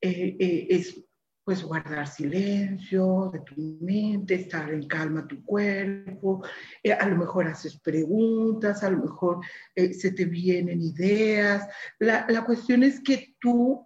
[0.02, 1.02] eh, eh, es
[1.46, 6.44] pues guardar silencio de tu mente, estar en calma tu cuerpo,
[6.82, 9.40] eh, a lo mejor haces preguntas, a lo mejor
[9.76, 11.68] se te vienen ideas.
[12.00, 13.86] La, la cuestión es que tú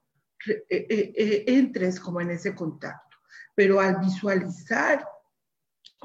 [0.70, 3.07] entres como en ese contacto,
[3.58, 5.04] pero al visualizar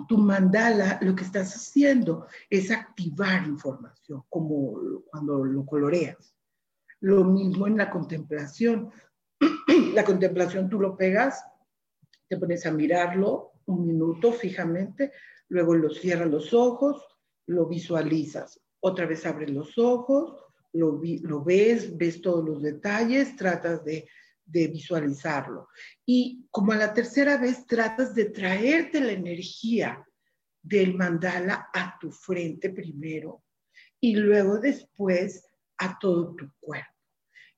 [0.08, 6.34] tu mandala, lo que estás haciendo es activar información, como cuando lo coloreas.
[7.00, 8.90] Lo mismo en la contemplación
[9.92, 11.44] la contemplación tú lo pegas,
[12.26, 15.12] te pones a mirarlo un minuto fijamente,
[15.48, 17.06] luego lo cierras los ojos,
[17.48, 20.42] lo visualizas, otra vez abres los ojos,
[20.72, 24.08] lo, lo ves, ves todos los detalles, tratas de,
[24.52, 25.68] de visualizarlo.
[26.06, 30.06] Y como a la tercera vez tratas de traerte la energía
[30.62, 33.42] del mandala a tu frente primero
[34.00, 35.44] y luego después
[35.78, 36.92] a todo tu cuerpo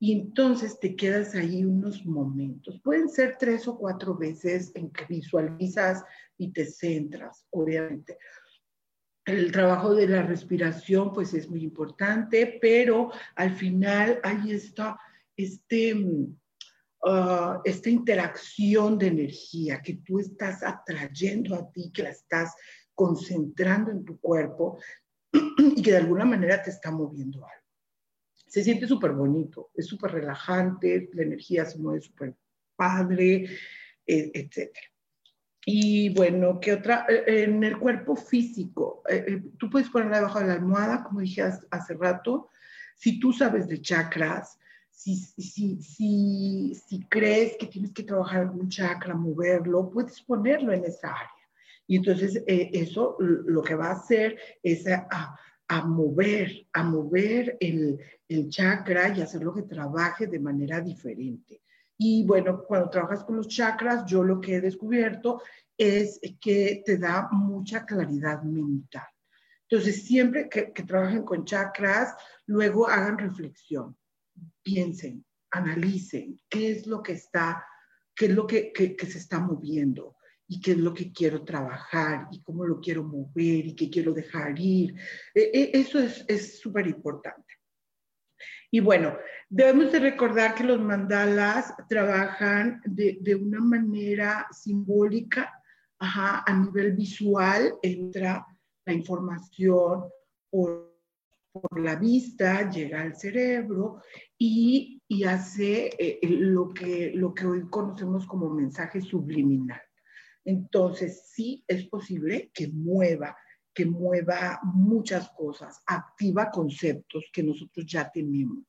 [0.05, 2.79] y entonces te quedas ahí unos momentos.
[2.83, 6.05] Pueden ser tres o cuatro veces en que visualizas
[6.37, 8.19] y te centras, obviamente.
[9.25, 15.01] El trabajo de la respiración, pues es muy importante, pero al final hay esta,
[15.39, 15.97] este,
[17.05, 22.55] uh, esta interacción de energía que tú estás atrayendo a ti, que la estás
[22.95, 24.79] concentrando en tu cuerpo
[25.33, 27.65] y que de alguna manera te está moviendo algo
[28.55, 32.37] se siente súper bonito, es súper relajante, la energía se mueve súper
[32.77, 33.49] padre,
[34.07, 34.71] etc.
[35.67, 37.05] Y bueno, ¿qué otra?
[37.09, 41.19] E, en el cuerpo físico, eh, eh, tú puedes ponerla debajo de la almohada, como
[41.19, 42.51] dije hace rato,
[42.95, 44.57] si tú sabes de chakras,
[44.95, 50.85] si, si, si, si, crees que tienes que trabajar algún chakra, moverlo, puedes ponerlo en
[50.85, 51.31] esa área.
[51.87, 55.37] Y entonces eh, eso lo que va a hacer es a,
[55.85, 61.61] mover, a mover el, el chakra y hacerlo que trabaje de manera diferente.
[61.99, 65.43] Y bueno, cuando trabajas con los chakras, yo lo que he descubierto
[65.77, 69.07] es que te da mucha claridad mental.
[69.69, 72.15] Entonces, siempre que, trabajen con chakras,
[72.47, 73.97] luego hagan reflexión,
[74.65, 77.65] piensen, analicen qué es lo que está,
[78.17, 82.29] qué es lo que, que se está moviendo, y qué es lo que quiero trabajar
[82.31, 84.95] y cómo lo quiero mover y qué quiero dejar ir.
[85.35, 87.55] E, e, eso es súper importante.
[88.71, 89.17] Y bueno,
[89.49, 95.63] debemos de recordar que los mandalas trabajan de, de una manera simbólica,
[95.99, 98.45] ajá, a nivel visual, entra
[98.85, 100.07] la información
[100.51, 100.93] por,
[101.53, 104.03] por la vista, llega al cerebro
[104.47, 109.81] y, hace eh, lo, que, lo que hoy conocemos como mensaje subliminal.
[110.45, 113.37] Entonces, sí es posible que mueva,
[113.73, 118.65] que mueva muchas cosas, activa conceptos que nosotros ya tenemos.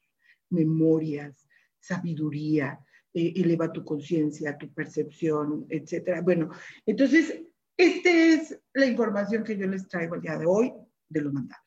[0.49, 1.45] memorias,
[1.80, 2.80] sabiduría,
[3.13, 6.21] eh, eleva tu conciencia, tu percepción, etcétera.
[6.21, 6.51] Bueno,
[6.86, 7.41] entonces,
[7.76, 10.71] esta es la información que yo les traigo el día de hoy
[11.09, 11.64] de los mandalas.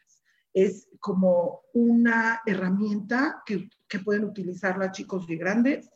[0.66, 5.90] Es como una herramienta que, que pueden utilizar las chicos y grandes,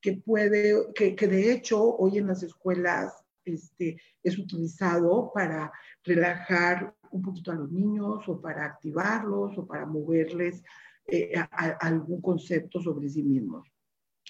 [0.00, 5.72] que puede, que, que de hecho hoy en las escuelas este, es utilizado para
[6.04, 10.62] relajar un poquito a los niños o para activarlos o para moverles
[11.06, 11.32] eh,
[11.80, 13.68] algún concepto sobre sí mismos.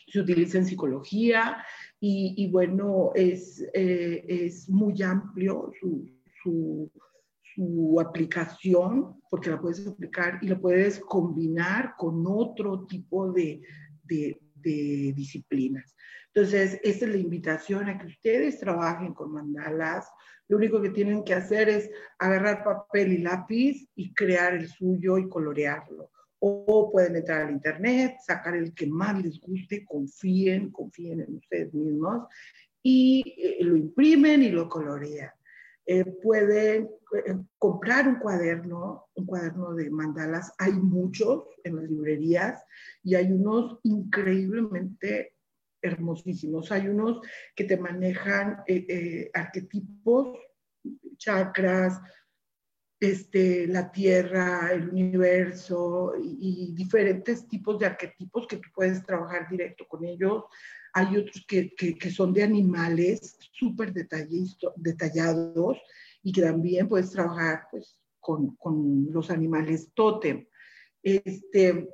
[0.09, 1.65] Se utiliza en psicología
[1.99, 6.93] y, bueno, es, eh, es, muy amplio su,
[8.01, 13.63] aplicación, porque la puedes aplicar y la puedes combinar con otro tipo de,
[14.05, 15.95] de, de disciplinas.
[16.35, 20.07] Entonces, esta es la invitación a que ustedes trabajen con mandalas.
[20.49, 25.19] Lo único que tienen que hacer es agarrar papel y lápiz y crear el suyo
[25.19, 31.21] y colorearlo o pueden entrar al internet, sacar el que más les guste, confíen, confíen
[31.21, 32.27] en ustedes mismos
[32.83, 35.31] y eh, lo imprimen y lo colorean.
[35.87, 40.53] Eh, pueden eh, comprar un cuaderno, un cuaderno de mandalas.
[40.59, 42.65] Hay muchos en las librerías
[43.03, 45.35] y hay unos increíblemente
[45.81, 46.73] hermosísimos.
[46.73, 47.21] Hay unos
[47.55, 48.65] que te manejan
[49.33, 50.39] arquetipos,
[51.17, 52.01] chakras,
[52.99, 59.87] este, la Tierra, el universo y, diferentes tipos de arquetipos que tú puedes trabajar directo
[59.87, 60.45] con ellos.
[60.99, 65.77] Hay otros que, que, son de animales súper detallados
[66.23, 70.47] y que también puedes trabajar pues, con, con los animales totem.
[71.03, 71.91] Este,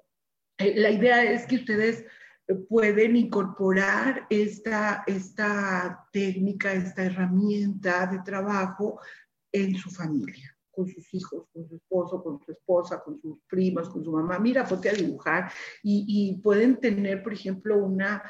[0.57, 2.05] eh, la idea es que ustedes
[2.69, 9.01] pueden incorporar esta, esta técnica, esta herramienta de trabajo
[9.51, 13.89] en su familia con sus hijos, con su esposo, con su esposa, con sus primas,
[13.89, 14.39] con su mamá.
[14.39, 18.23] Mira, ponte a dibujar y, pueden tener, por ejemplo, una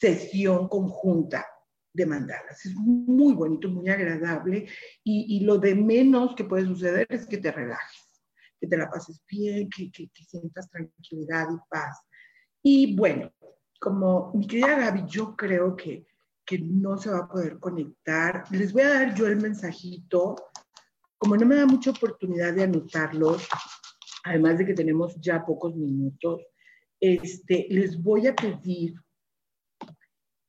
[0.00, 1.46] sesión conjunta
[1.92, 2.64] de mandalas.
[2.64, 4.66] Es muy bonito, muy agradable
[5.04, 8.22] y, lo de menos que puede suceder es que te relajes,
[8.60, 11.98] que te la pases bien, que, que, sientas tranquilidad y paz.
[12.62, 13.32] Y bueno,
[13.80, 16.06] como mi querida Gaby, yo creo que,
[16.46, 18.44] que no se va a poder conectar.
[18.50, 20.36] Les voy a dar yo el mensajito
[21.20, 23.46] como no me da mucha oportunidad de anotarlos,
[24.24, 26.40] además de que tenemos ya pocos minutos,
[26.98, 28.94] este, les voy a pedir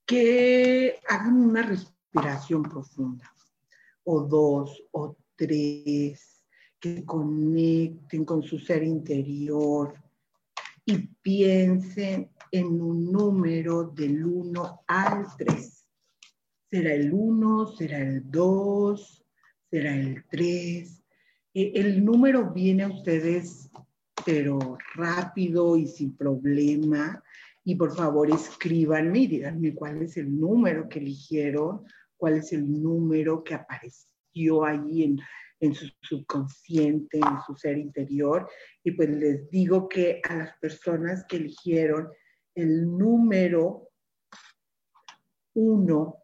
[0.06, 3.34] que hagan una respiración profunda,
[4.04, 6.46] o dos, o tres,
[6.80, 9.94] que conecten con su ser interior
[10.86, 15.86] y piensen en un número del 1 al 3.
[16.70, 17.68] ¿Será el 1?
[17.78, 19.22] ¿Será el 2?
[19.72, 21.04] será el 3.
[21.54, 23.70] E, el número viene a ustedes,
[24.26, 27.24] pero rápido y sin problema.
[27.64, 31.86] Y por favor escríbanme y díganme cuál es el número que eligieron,
[32.18, 35.20] cuál es el número que apareció ahí en,
[35.60, 38.50] en su subconsciente, en su ser interior.
[38.84, 42.10] Y pues les digo que a las personas que eligieron
[42.56, 43.90] el número
[45.54, 46.22] 1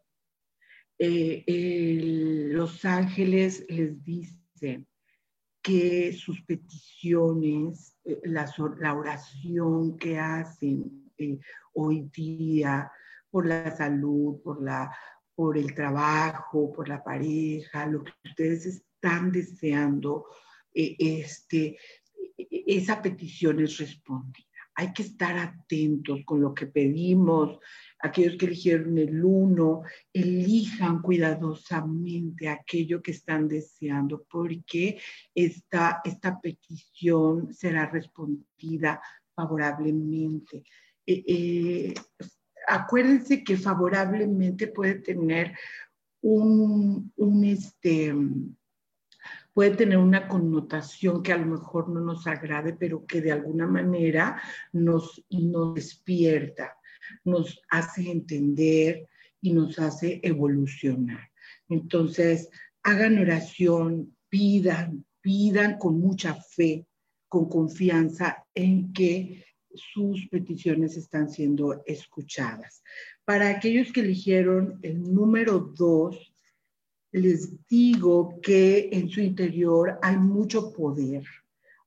[1.00, 4.88] eh, los ángeles les dicen
[5.62, 8.48] que sus peticiones, eh, la,
[8.96, 11.07] oración que hacen
[11.74, 12.92] hoy día
[13.30, 14.96] por la salud, por, la,
[15.36, 20.26] por el trabajo, por la pareja, lo que ustedes están deseando,
[20.74, 21.78] este,
[22.38, 24.46] esa petición es respondida.
[24.76, 27.58] Hay que estar atentos con lo que pedimos,
[28.00, 29.82] aquellos que eligieron el uno,
[30.14, 35.00] elijan cuidadosamente aquello que están deseando, porque
[35.34, 39.02] esta, esta petición será respondida
[39.36, 40.64] favorablemente.
[41.08, 41.94] Eh, eh,
[42.68, 45.54] acuérdense que favorablemente puede tener
[46.22, 48.14] un, un este,
[49.54, 53.66] puede tener una connotación que a lo mejor no nos agrade, pero que de alguna
[53.66, 54.40] manera
[54.72, 56.78] nos, nos despierta
[57.24, 59.08] nos hace entender
[59.42, 61.30] y nos hace evolucionar.
[61.70, 62.50] Entonces,
[62.84, 66.86] hagan oración, pidan, pidan con mucha fe,
[67.28, 69.46] con confianza en que
[69.78, 72.84] sus peticiones están siendo escuchadas.
[73.26, 76.34] Para aquellos que eligieron el número dos,
[77.12, 81.24] les digo que en su interior hay mucho poder,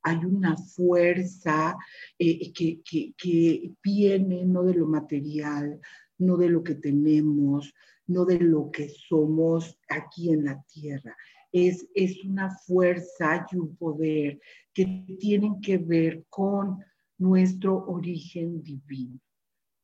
[0.02, 1.76] hay una fuerza
[2.18, 5.80] eh, que, que, viene no de lo material,
[6.18, 7.72] no de lo que tenemos,
[8.06, 11.16] no de lo que somos aquí en la tierra.
[11.52, 14.40] Es, es una fuerza y un poder
[14.72, 16.78] que tienen que ver con
[17.20, 19.20] nuestro origen divino,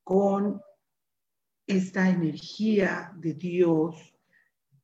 [0.03, 0.61] con
[1.67, 4.15] esta energía de Dios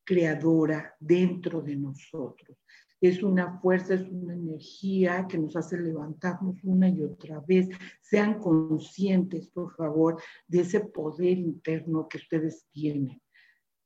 [0.05, 2.59] creadora dentro de nosotros.
[3.01, 7.69] Es una fuerza, es una energía que nos hace levantarnos una y otra vez.
[8.01, 13.21] Sean conscientes, por favor, de ese poder interno que ustedes tienen,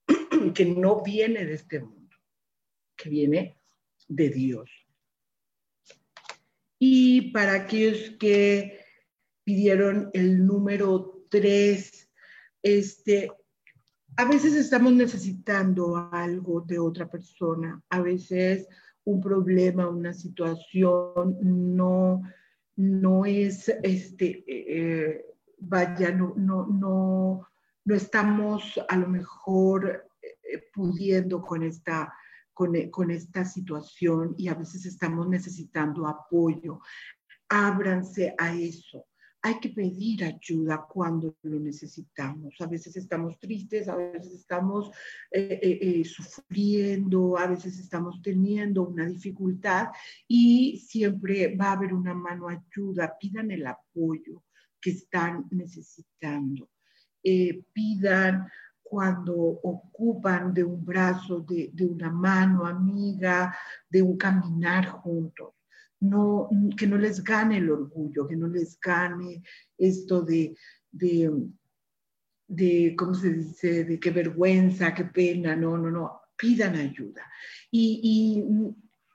[0.55, 2.17] que no viene de este mundo,
[2.97, 3.59] que viene
[4.09, 4.86] de Dios.
[6.79, 8.81] Y para aquellos que
[9.45, 12.11] pidieron el número 3,
[12.63, 13.31] este,
[14.17, 18.67] a veces estamos necesitando algo de otra persona, a veces
[19.05, 22.23] un problema, una situación no,
[22.77, 25.25] no es, este, eh,
[25.59, 27.49] vaya, no, no, no,
[27.85, 32.13] no, estamos a lo mejor eh, pudiendo con esta,
[32.57, 36.81] con, con esta situación y a veces estamos necesitando apoyo.
[37.49, 39.07] Ábranse a eso
[39.47, 42.61] hay que pedir ayuda cuando lo necesitamos.
[42.61, 44.91] A veces estamos tristes, a veces estamos
[45.31, 49.91] eh, eh, eh, sufriendo, a veces estamos teniendo una dificultad
[50.27, 53.17] y siempre va a haber una mano ayuda.
[53.21, 54.43] Pidan el apoyo
[54.81, 56.69] que están necesitando.
[57.23, 58.49] pidan
[58.89, 63.57] cuando ocupan de un brazo, de, de una mano amiga,
[63.89, 65.57] de un caminar juntos
[66.01, 69.43] no, que no les gane el orgullo, que no les gane
[69.79, 70.55] esto de,
[70.91, 71.31] de,
[72.49, 77.23] de, ¿cómo se dice?, de qué vergüenza, qué pena, no, no, no, pidan ayuda.
[77.71, 78.45] Y,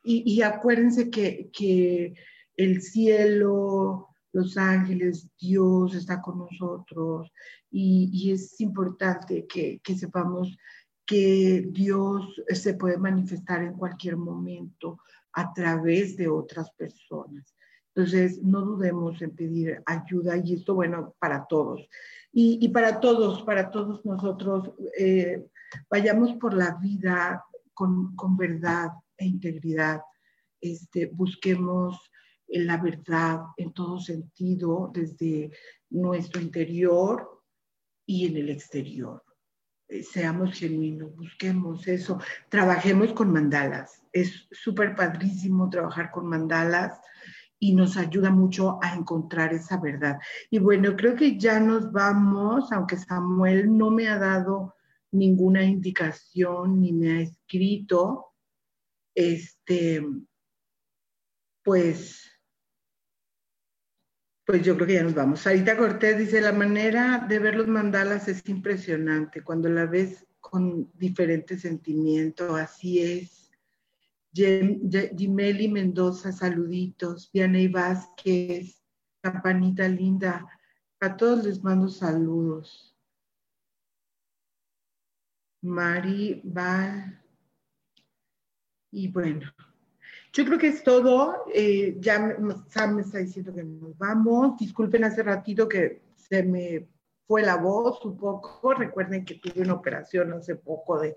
[0.04, 2.16] y, y, acuérdense que, que
[2.58, 7.32] el cielo, los ángeles, Dios está con nosotros
[7.70, 10.58] y, es importante que, que, sepamos
[11.06, 15.00] que Dios se puede manifestar en cualquier momento
[15.34, 17.56] a través de otras personas.
[17.94, 21.88] Entonces, no dudemos en pedir ayuda y esto, bueno, para todos.
[22.32, 25.46] Y, para todos, para todos nosotros, eh,
[25.90, 30.02] vayamos por la vida con, con, verdad e integridad.
[30.62, 32.11] Este, busquemos
[32.60, 35.52] la verdad en todo sentido, desde
[35.90, 37.44] nuestro interior
[38.06, 39.24] y en el exterior.
[39.88, 44.04] Eh, seamos genuinos, busquemos eso, trabajemos con mandalas.
[44.12, 47.00] Es súper padrísimo trabajar con mandalas
[47.60, 50.18] y nos ayuda mucho a encontrar esa verdad.
[50.50, 54.76] Y bueno, creo que ya nos vamos, aunque Samuel no me ha dado
[55.12, 58.34] ninguna indicación ni me ha escrito,
[59.14, 60.04] este,
[61.64, 62.31] pues
[64.52, 65.40] pues yo creo que ya nos vamos.
[65.40, 70.92] Sarita Cortés dice, la manera de ver los mandalas es impresionante cuando la ves con
[70.96, 73.50] diferentes sentimientos, así es.
[74.34, 77.32] Jimeli Mendoza, saluditos.
[77.32, 78.84] Vianey Vázquez,
[79.22, 80.46] campanita linda.
[81.00, 82.94] A todos les mando saludos.
[85.62, 87.24] Mari Val.
[88.92, 89.50] Y bueno,
[90.34, 91.46] yo creo que es todo.
[91.54, 92.38] Eh, ya
[92.70, 94.58] Sam me está diciendo que nos vamos.
[94.58, 96.88] Disculpen hace ratito que se me
[97.28, 98.74] fue la voz un poco.
[98.74, 101.16] Recuerden que tuve una operación hace poco de,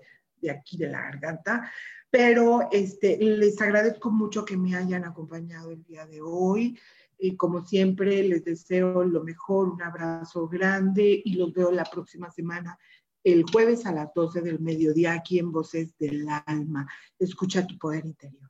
[0.49, 1.71] aquí de la garganta.
[2.09, 6.77] Pero este, les agradezco mucho que me hayan acompañado el día de hoy.
[7.17, 12.29] y como siempre, les deseo lo mejor, un abrazo grande y los veo la próxima
[12.29, 12.77] semana,
[13.23, 16.87] el jueves a las 12 del mediodía, aquí en Voces del Alma.
[17.17, 18.49] Escucha tu poder interior.